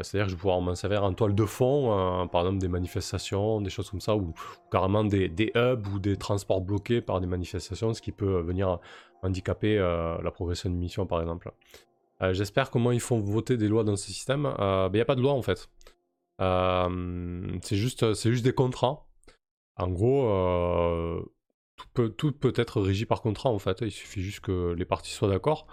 [0.00, 3.60] C'est-à-dire que je vais pouvoir m'en servir en toile de fond, par exemple des manifestations,
[3.60, 4.32] des choses comme ça, ou,
[4.70, 8.78] carrément des, hubs ou des transports bloqués par des manifestations, ce qui peut venir
[9.22, 11.52] handicaper la progression d'une mission par exemple.
[12.30, 14.48] J'espère comment ils font voter des lois dans ce système.
[14.58, 15.68] Il ben, n'y a pas de loi en fait.
[16.38, 19.06] c'est juste, juste des contrats.
[19.76, 21.22] En gros,
[21.94, 23.80] tout peut être régi par contrat en fait.
[23.82, 25.66] Il suffit juste que les parties soient d'accord.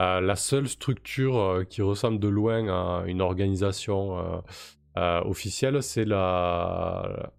[0.00, 4.42] Euh, la seule structure euh, qui ressemble de loin à une organisation
[4.96, 7.30] euh, officielle, c'est la,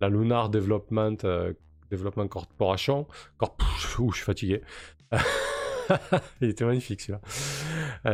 [0.00, 1.16] Lunar Development,
[2.28, 3.06] Corporation.
[3.36, 3.62] Corp...
[3.98, 4.62] Ouh, je suis fatigué.
[6.42, 7.20] Il était magnifique celui-là.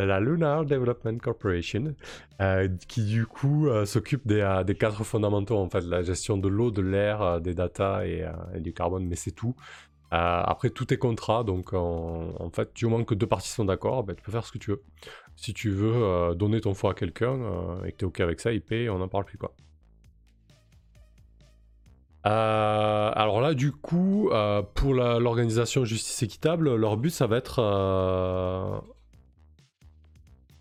[0.06, 1.96] la Lunar Development Corporation,
[2.86, 7.40] qui du coup s'occupe des, quatre fondamentaux, en fait, la gestion de l'eau, de l'air,
[7.40, 8.24] des data et,
[8.60, 9.56] du carbone, mais c'est tout.
[10.12, 14.04] Euh, après, tout est contrat, donc en, fait, du moment que deux parties sont d'accord,
[14.04, 14.82] ben, tu peux faire ce que tu veux.
[15.36, 18.20] Si tu veux euh, donner ton foie à quelqu'un euh, et que tu es OK
[18.20, 19.38] avec ça, il paye, on n'en parle plus.
[19.38, 19.54] quoi.
[22.22, 24.30] alors là, du coup,
[24.74, 27.60] pour l'organisation Justice Équitable, leur but, ça va être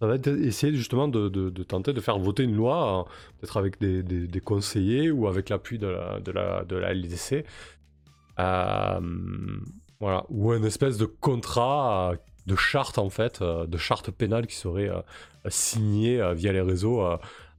[0.03, 3.05] ça va être essayer justement de, tenter de faire voter une loi,
[3.39, 7.45] peut-être avec des, conseillers ou avec l'appui de la, LDC,
[8.37, 12.15] voilà, ou une espèce de contrat, euh,
[12.45, 14.91] de charte en fait, euh, de charte pénale qui serait
[15.47, 17.05] signée via les réseaux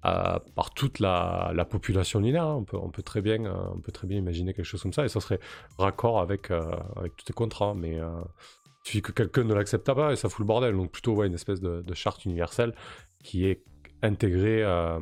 [0.02, 2.44] par toute la, population linéaire.
[2.44, 2.64] Hein.
[2.72, 3.44] On, peut, très bien,
[3.74, 5.40] on peut très bien imaginer quelque chose comme ça et ça serait
[5.78, 7.74] raccord avec, avec tous les contrats.
[7.74, 10.76] Mais il suffit que quelqu'un ne l'accepte pas et ça fout le bordel.
[10.76, 12.74] Donc plutôt ouais, une espèce de, charte universelle
[13.22, 13.64] qui est
[14.02, 14.98] intégrée à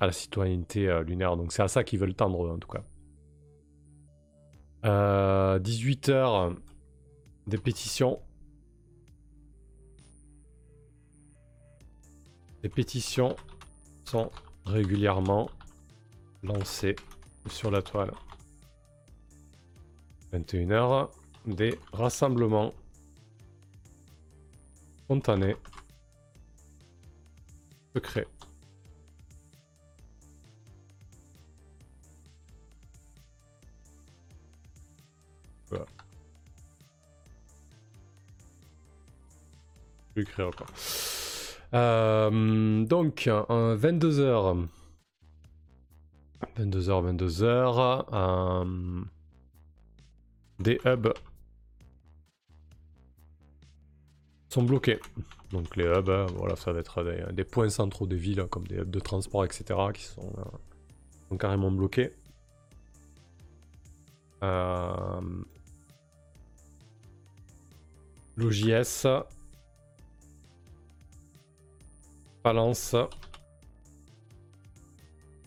[0.00, 1.38] la citoyenneté lunaire.
[1.38, 2.84] Donc c'est à ça qu'ils veulent tendre en tout cas.
[4.84, 6.54] 18 euh, heures
[7.46, 8.20] des pétitions.
[12.62, 13.34] Les pétitions
[14.04, 14.30] sont
[14.66, 15.48] régulièrement
[16.42, 16.96] lancées
[17.46, 18.12] sur la toile.
[20.32, 21.08] 21h,
[21.46, 22.74] des rassemblements
[25.04, 25.56] spontanés
[27.94, 28.26] secrets
[40.16, 40.66] Je encore.
[41.74, 44.66] Euh, donc, 22h.
[46.58, 49.04] 22h, 22h.
[50.60, 51.12] des hubs
[54.48, 55.00] sont bloqués.
[55.50, 58.76] Donc les hubs, hein, voilà, ça va être des, points centraux des villes, comme des
[58.76, 60.42] hubs de transport, etc., qui sont, euh,
[61.28, 62.12] sont carrément bloqués.
[64.42, 65.20] Euh,
[68.36, 69.06] L'OJS
[72.44, 72.94] balance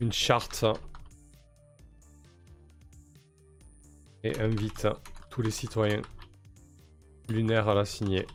[0.02, 0.66] une charte
[4.24, 4.88] et invite
[5.30, 6.02] tous les citoyens
[7.30, 8.26] lunaires à la signer.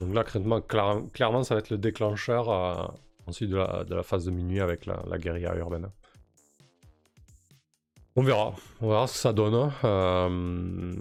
[0.00, 2.86] Donc là, clairement, ça va être le déclencheur euh,
[3.26, 3.56] ensuite de
[3.94, 5.90] la, phase de minuit avec la, guérilla urbaine.
[8.14, 9.72] On verra, on verra ce que ça donne.
[9.82, 10.94] Euh,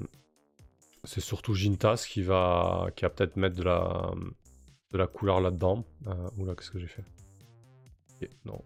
[1.04, 4.12] c'est surtout Jintas qui va, qui va peut-être mettre de la,
[4.92, 5.86] de la couleur là-dedans.
[6.08, 7.04] Euh, oula, qu'est-ce que j'ai fait
[8.46, 8.64] Non.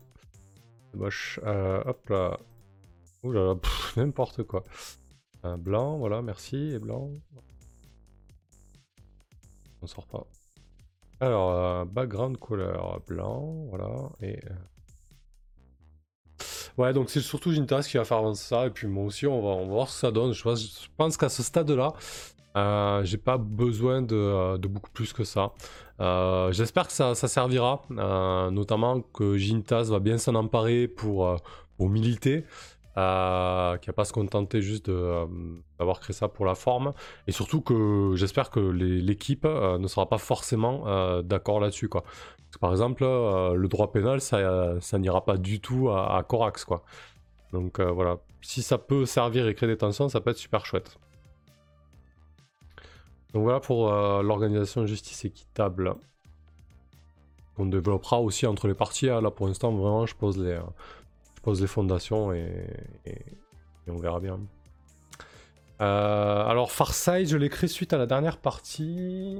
[0.91, 1.39] C'est moche.
[1.43, 2.37] Euh, hop là.
[3.23, 3.55] Oula,
[3.95, 4.63] n'importe quoi.
[5.57, 6.55] Blanc, voilà, merci.
[6.73, 7.09] Et blanc.
[9.81, 10.27] On sort pas.
[11.19, 14.09] Alors, euh, background couleur blanc, voilà.
[14.21, 14.39] Et.
[16.77, 18.67] Ouais, donc c'est surtout Jintas qui va faire avancer ça.
[18.67, 20.33] Et puis moi aussi, on va, on va voir ce que ça donne.
[20.33, 20.43] Je
[20.97, 21.93] pense, qu'à ce stade-là,
[22.55, 25.53] j'ai pas besoin de, de, beaucoup plus que ça.
[26.01, 31.37] Euh, j'espère que ça, servira, euh, notamment que Jintas va bien s'en emparer pour, euh,
[31.79, 32.43] militer,
[32.93, 34.87] qui va pas se contenter juste
[35.79, 36.93] d'avoir créé ça pour la forme,
[37.25, 41.89] et surtout que j'espère que l'équipe ne sera pas forcément d'accord là-dessus.
[41.89, 42.03] Quoi.
[42.59, 46.65] par exemple, le droit pénal, ça, n'ira pas du tout à, à Corax.
[46.65, 46.83] Quoi.
[47.51, 50.99] Donc voilà, si ça peut servir et créer des tensions, ça peut être super chouette.
[53.33, 55.95] Donc voilà pour euh, l'organisation justice équitable.
[57.57, 59.09] On développera aussi entre les parties.
[59.09, 59.21] Hein.
[59.21, 60.61] Là pour l'instant vraiment je pose les, euh,
[61.41, 62.67] pose les fondations et,
[63.87, 64.39] on verra bien.
[65.81, 69.39] Euh, alors Farside je l'ai créé suite à la dernière partie.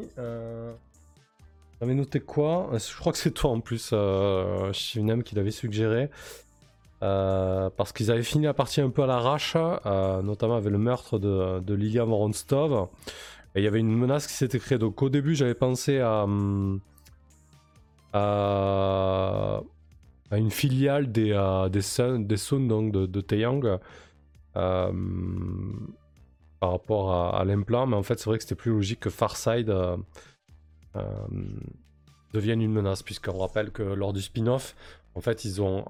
[1.79, 2.69] J'avais noté quoi?
[2.73, 6.11] Je crois que c'est toi en plus, euh, Shivnem, qui l'avait suggéré.
[6.99, 9.55] parce qu'ils avaient fini la partie un peu à l'arrache,
[10.23, 12.87] notamment avec le meurtre de, de Lilia Moronstov.
[13.55, 14.77] Et il y avait une menace qui s'était créée.
[14.77, 16.79] Donc au début, j'avais pensé à, hum,
[20.31, 21.33] une filiale des,
[21.69, 22.27] des, Sun,
[22.67, 23.79] donc de, de Taeyang
[24.53, 29.73] par rapport à, l'implant, mais en fait c'est vrai que c'était plus logique que Farside
[32.33, 34.75] devienne une menace, puisqu'on rappelle que lors du spin-off,
[35.15, 35.85] en fait ils ont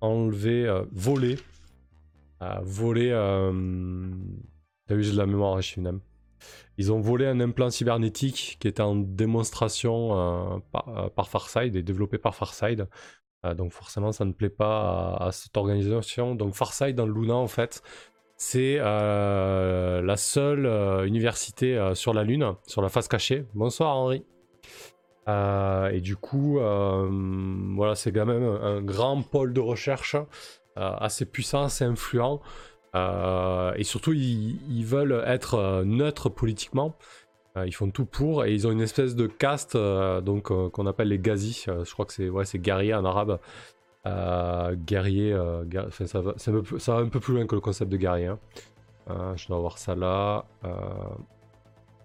[0.00, 1.38] enlevé, volé,
[2.62, 3.10] volé,
[4.86, 6.00] t'as j'ai de la mémoire, je suis une
[6.76, 10.58] ils ont volé un implant cybernétique qui était en démonstration euh,
[10.88, 12.88] euh, par, Farside et développé par Farside.
[13.44, 16.34] Euh, donc forcément, ça ne plaît pas à, cette organisation.
[16.34, 17.82] Donc Farside dans Luna, en fait,
[18.36, 20.66] c'est la seule
[21.06, 23.44] université sur la Lune, sur la face cachée.
[23.54, 24.24] Bonsoir Henri.
[25.26, 30.16] et du coup, voilà, c'est quand même un grand pôle de recherche
[30.76, 32.40] assez puissant, assez influent.
[32.94, 36.94] Euh, et surtout, ils, veulent être euh, neutres politiquement.
[37.56, 41.08] Euh, ils font tout pour et ils ont une espèce de caste donc qu'on appelle
[41.08, 41.64] les Gazis.
[41.66, 43.38] je crois que c'est ouais, c'est guerrier en arabe.
[44.86, 45.36] guerrier,
[46.06, 46.34] ça, va,
[47.00, 48.26] un peu plus loin que le concept de guerrier.
[48.26, 48.38] Hein.
[49.36, 50.44] je dois avoir ça là.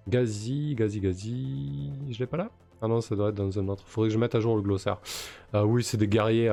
[0.08, 1.92] Gazi, Gazi, Gazi.
[2.10, 2.50] Je l'ai pas là?
[2.82, 3.84] Ah non, ça doit être dans un autre.
[3.88, 5.00] Faudrait que je mette à jour le glossaire.
[5.54, 6.52] oui, c'est des guerriers,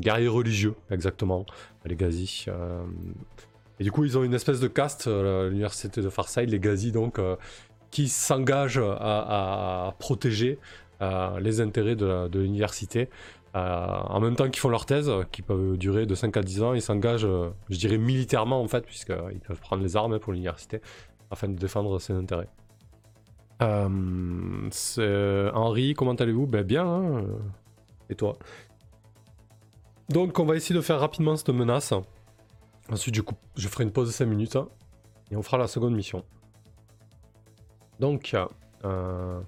[0.00, 1.46] guerriers religieux, exactement.
[1.84, 2.46] Les Gazis.
[3.80, 6.92] Et du coup, ils ont une espèce de caste, euh, l'université de Farside, les Gazis,
[6.92, 7.36] donc, euh,
[7.90, 10.58] qui s'engagent à, protéger
[11.00, 13.08] euh, les intérêts de, l'université.
[13.54, 16.74] en même temps qu'ils font leur thèse, qui peut durer de 5 à 10 ans,
[16.74, 17.26] ils s'engagent,
[17.70, 20.80] je dirais, militairement, en fait, puisqu'ils peuvent prendre les armes pour l'université,
[21.30, 22.48] afin de défendre ses intérêts.
[23.60, 26.46] Henri, comment allez-vous?
[26.46, 27.24] Ben bien, hein
[28.10, 28.38] et toi?
[30.08, 31.92] Donc on va essayer de faire rapidement cette menace.
[32.90, 34.68] Ensuite, du coup, je ferai une pause de 5 minutes hein,
[35.30, 36.24] et on fera la seconde mission.
[38.00, 38.34] Donc,
[38.84, 39.40] euh,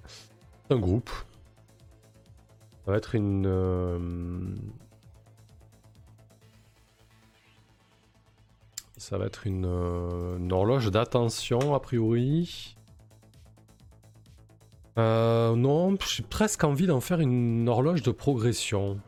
[0.69, 1.09] un groupe.
[2.85, 3.45] Ça va être une.
[3.47, 3.97] Euh,
[8.97, 12.75] ça va être une, euh, une horloge d'attention, a priori.
[14.97, 18.99] non, j'ai presque envie d'en faire une horloge de progression.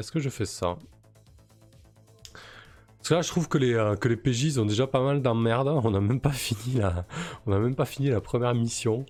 [0.00, 0.78] Est-ce que je fais ça?
[2.96, 5.20] Parce que là, je trouve que les, euh, que les PJ ont déjà pas mal
[5.20, 5.68] d'emmerde.
[5.68, 7.04] On n'a même pas fini la,
[7.46, 9.04] même pas fini la première mission.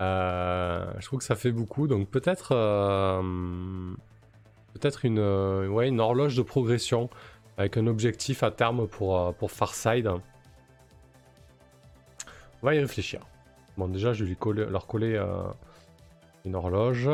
[0.00, 1.86] Euh, je trouve que ça fait beaucoup.
[1.86, 3.22] Donc peut-être, euh,
[4.74, 5.20] peut-être une,
[5.68, 7.08] ouais, une horloge de progression
[7.56, 10.08] avec un objectif à terme pour, pour Farside.
[12.62, 13.20] On va y réfléchir.
[13.78, 14.36] Bon, déjà, je vais lui
[14.68, 15.24] leur coller
[16.44, 17.08] une horloge.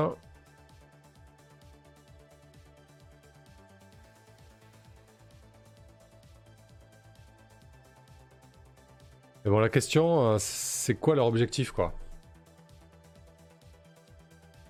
[9.45, 11.93] Mais bon, la question, euh, c'est quoi leur objectif, quoi?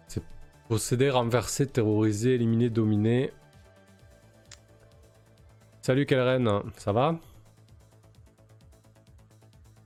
[0.09, 0.23] C'est
[0.69, 3.33] posséder, renverser, terroriser, éliminer, dominer.
[5.83, 7.19] Salut Kelren, ça va?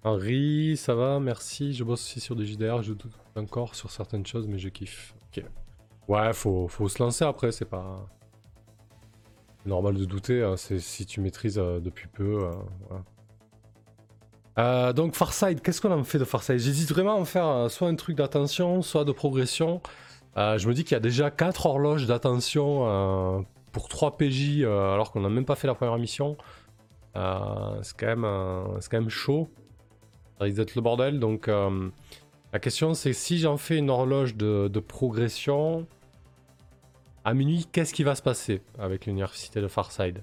[0.04, 1.72] Henri, ça va, merci.
[1.72, 5.14] Je bosse aussi sur des JDR, je doute encore sur certaines choses, mais je kiffe.
[5.28, 5.44] Ok.
[6.06, 8.06] Ouais, faut, faut se lancer après, c'est pas...
[9.64, 12.44] normal de douter, hein, c'est si tu maîtrises euh, depuis peu.
[12.44, 12.52] Euh.
[14.58, 17.68] Euh, donc Farside, qu'est-ce qu'on en fait de Farside J'hésite vraiment à en faire euh,
[17.68, 19.82] soit un truc d'attention, soit de progression.
[20.36, 25.12] Euh, je me dis qu'il y a déjà 4 horloges d'attention pour 3 PJ alors
[25.12, 26.36] qu'on n'a même pas fait la première mission.
[27.14, 29.48] c'est quand, quand, même chaud.
[30.38, 31.20] Ça risque d'être le bordel.
[31.20, 35.86] Donc la question c'est si j'en fais une horloge de, de progression,
[37.24, 40.22] à minuit, qu'est-ce qui va se passer avec l'université de Farside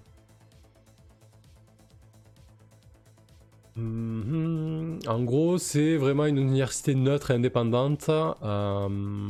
[3.76, 4.99] Mhm.
[5.07, 8.09] En gros, c'est vraiment une université neutre et indépendante.
[8.09, 9.30] Euh,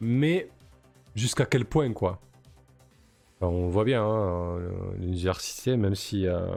[0.00, 0.48] mais
[1.14, 2.20] jusqu'à quel point, quoi?
[3.40, 4.58] On voit bien, hein,
[4.98, 6.56] l'université, même si, euh,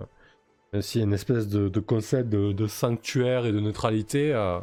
[0.74, 4.60] y a une espèce de, concept de, sanctuaire et de neutralité, euh,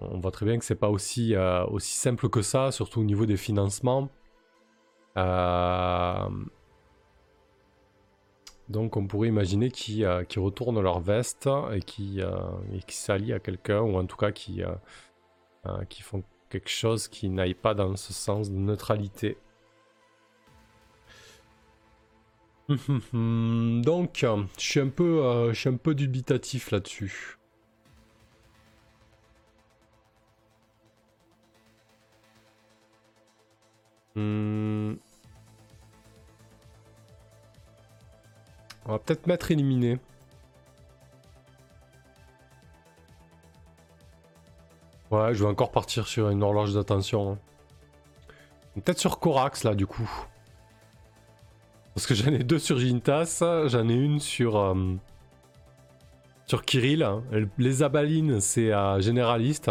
[0.00, 1.34] on voit très bien que c'est pas aussi,
[1.70, 4.08] aussi simple que ça, surtout au niveau des financements.
[8.68, 12.38] Donc on pourrait imaginer qu'ils euh, retournent leur veste et qui euh,
[12.88, 14.74] s'allient à quelqu'un, ou en tout cas qui, euh,
[15.88, 19.38] qui font quelque chose qui n'aille pas dans ce sens de neutralité.
[22.68, 27.38] Donc je suis un peu, je suis un peu dubitatif là-dessus.
[34.14, 34.96] Hmm.
[38.88, 39.98] On va peut-être mettre éliminé.
[45.10, 47.38] Ouais, je vais encore partir sur une horloge d'attention.
[48.74, 50.08] Peut-être sur Corax là du coup.
[51.94, 54.56] Parce que j'en ai deux sur Gintas, j'en ai une sur.
[54.56, 54.74] euh,
[56.46, 57.06] sur Kirill.
[57.58, 59.70] Les abalines, c'est euh, généraliste.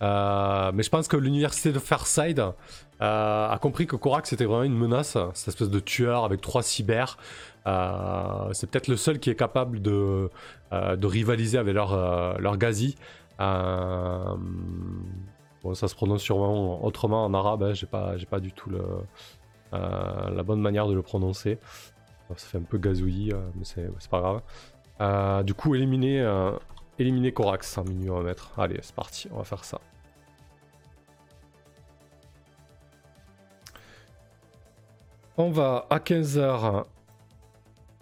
[0.00, 2.52] Euh, mais je pense que l'université de Farside
[3.00, 7.16] a compris que Corax était vraiment une menace, cette espèce de tueur avec trois cyber.
[7.68, 10.30] Euh, c'est peut-être le seul qui est capable de,
[10.72, 12.56] euh, rivaliser avec leur, euh, leur.
[13.40, 14.36] Euh,
[15.74, 18.70] ça se prononce sûrement autrement en arabe, hein, j'ai pas, pas du tout
[19.72, 21.58] la bonne manière de le prononcer.
[22.36, 24.40] Ça fait un peu gazouillis, mais c'est pas
[24.98, 25.44] grave.
[25.44, 26.26] Du coup, éliminer,
[26.98, 27.34] éliminer
[27.86, 28.58] minuit, on va mettre.
[28.58, 29.80] Allez, c'est parti, on va faire ça.
[35.36, 36.84] On va à 15h.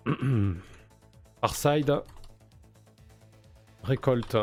[1.43, 2.03] Arside.
[3.83, 4.37] Récolte.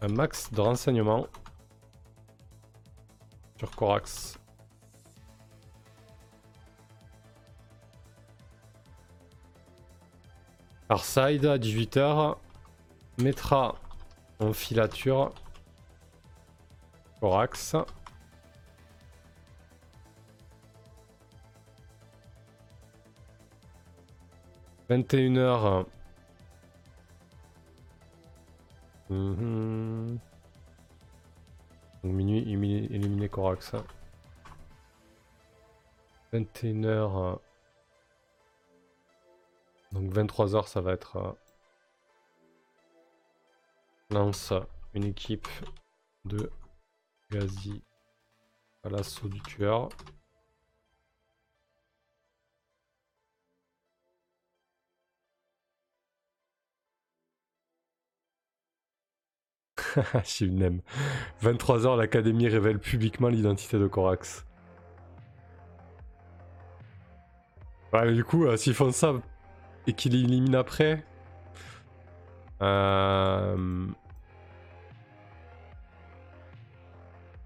[0.00, 1.26] Un max de renseignements.
[3.58, 4.38] Sur Corax.
[10.88, 12.36] Arside à 18h
[13.18, 13.74] mettra
[14.38, 15.34] en filature.
[17.20, 17.74] Corax.
[24.88, 25.86] «21h.
[29.10, 30.18] Mhm.
[32.02, 33.72] Donc minuit, éliminer, éliminer Corax.
[36.32, 37.38] 21h.
[39.92, 41.16] Donc 23h, ça va être.
[41.16, 41.32] euh,
[44.10, 44.52] lance
[44.94, 45.48] une équipe
[46.24, 46.50] de
[47.30, 47.82] Gazi
[48.84, 49.88] à l'assaut du tueur.
[60.24, 60.80] Shivnem.
[61.42, 64.44] 23h, l'académie révèle publiquement l'identité de Corax.
[67.92, 69.14] Ouais, du coup, euh, s'ils font ça
[69.86, 71.04] et qu'ils l'éliminent après.
[72.62, 73.86] Euh...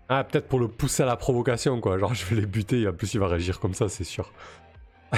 [0.09, 1.99] Ah, peut-être pour le pousser à la provocation, quoi.
[1.99, 4.32] Genre, je vais les buter et en plus, il va réagir comme ça, c'est sûr.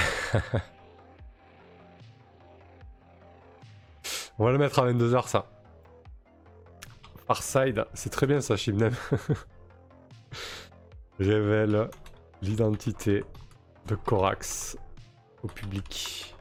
[4.38, 5.46] On va le mettre à 22h, ça.
[7.32, 8.92] Farside, c'est très bien ça, Shibnem.
[11.18, 11.88] Révèle
[12.42, 13.24] l'identité
[13.86, 14.76] de Corax
[15.42, 16.36] au public.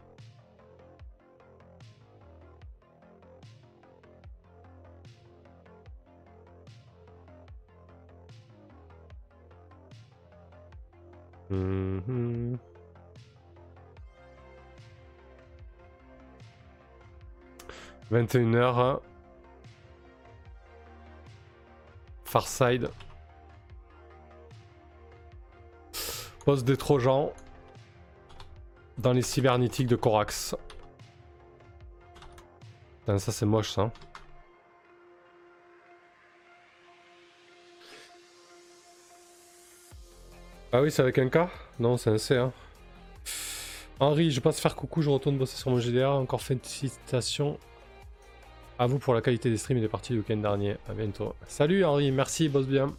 [11.49, 12.57] Mhm.
[18.11, 18.99] «21h.
[22.32, 22.89] Farside.
[26.45, 27.34] Pose des Trojans
[28.97, 30.55] dans les cybernétiques de Corax.
[32.99, 33.91] Putain, ça c'est moche ça.
[40.71, 41.49] Ah oui, c'est avec un K?
[41.79, 42.38] Non, c'est un C.
[42.38, 42.53] Hein.
[43.99, 46.11] Henri, je passe faire coucou, je retourne bosser sur mon GDR.
[46.11, 47.59] Encore félicitations
[48.82, 50.75] à vous pour la qualité des streams et des parties du week-end dernier.
[50.89, 51.36] À bientôt.
[51.47, 52.91] Salut Henri, merci, bosse bien.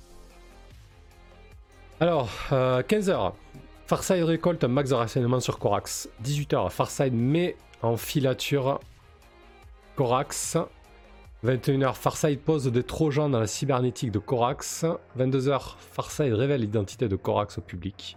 [1.99, 3.33] Alors, euh, 15h.
[3.89, 6.09] Farside récolte un max de renseignements sur Corax.
[6.23, 8.79] 18h, Farside met en filature
[9.97, 10.57] Corax.
[11.45, 14.85] 21h, Farside pose des Trojans dans la cybernétique de Corax.
[15.19, 18.17] 22h, Farside révèle l'identité de Corax au public.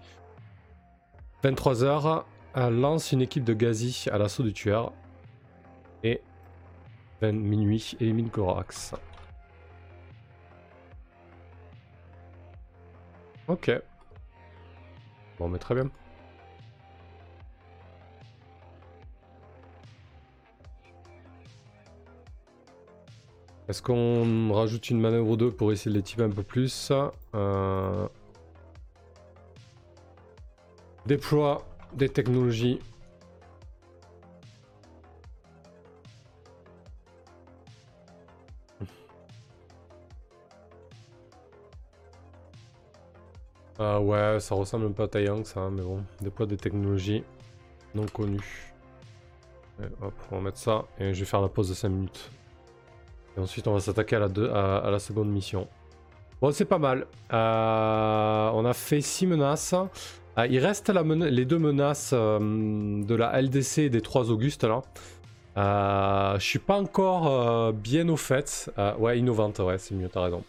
[1.43, 4.93] 23h, elle lance une équipe de Gazi à l'assaut du tueur.
[7.21, 8.93] 20 minuit, élimine Corax.
[13.47, 13.71] Ok.
[15.37, 15.89] Bon, mais très bien.
[23.67, 26.91] Est-ce qu'on rajoute une manœuvre ou deux pour essayer de les typer un peu plus
[27.33, 28.07] Euh,
[31.05, 32.79] Déploie des technologies.
[43.77, 46.03] Ah ouais, ça ressemble un peu à Taiyang ça, hein, mais bon.
[46.21, 47.23] Déploie des technologies
[47.93, 48.73] non connues.
[50.01, 52.31] Hop, on va mettre ça et je vais faire la pause de 5 minutes.
[53.35, 55.67] Et ensuite on va s'attaquer à, la deux- à, la seconde mission.
[56.41, 57.07] Bon, c'est pas mal.
[57.33, 59.75] Euh, on a fait 6 menaces.
[60.37, 62.39] Ah, il reste les deux menaces euh,
[63.03, 64.81] de la LDC et des 3 Augustes là.
[65.57, 68.69] Euh, je suis pas encore euh, bien au fait.
[68.77, 70.43] Euh, ouais, innovante, ouais, c'est mieux, t'as raison.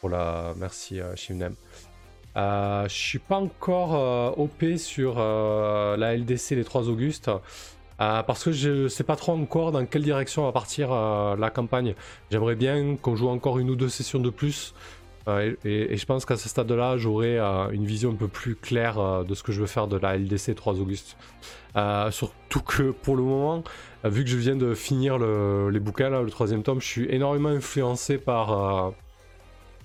[0.00, 0.52] pour la.
[0.58, 1.54] Merci, euh, Shivnem.
[2.36, 7.30] Euh, je suis pas encore euh, OP sur euh, la LDC les 3 Augustes.
[7.98, 10.90] parce que je sais pas trop encore dans quelle direction va partir
[11.36, 11.94] la campagne.
[12.30, 14.74] J'aimerais bien qu'on joue encore une ou deux sessions de plus.
[15.26, 19.34] Et, et, je pense qu'à ce stade-là, j'aurai une vision un peu plus claire de
[19.34, 21.16] ce que je veux faire de la LDC 3 Augustes.
[22.10, 23.62] surtout que pour le moment,
[24.04, 28.18] vu que je viens de finir les bouquins, le troisième tome, je suis énormément influencé
[28.18, 28.92] par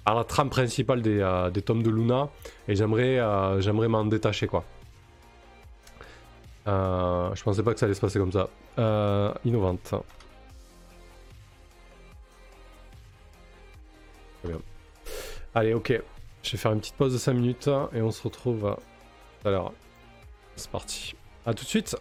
[0.07, 2.29] la trame principale euh, des, tomes de Luna
[2.67, 4.63] et j'aimerais euh, j'aimerais m'en détacher quoi.
[6.67, 8.49] Euh, je pensais pas que ça allait se passer comme ça.
[9.45, 9.93] innovante.
[15.55, 16.01] Allez, ok.
[16.43, 18.75] Je vais faire une petite pause de 5 minutes et on se retrouve
[19.41, 19.73] tout à l'heure.
[20.55, 21.15] C'est parti.
[21.45, 21.95] A tout de suite.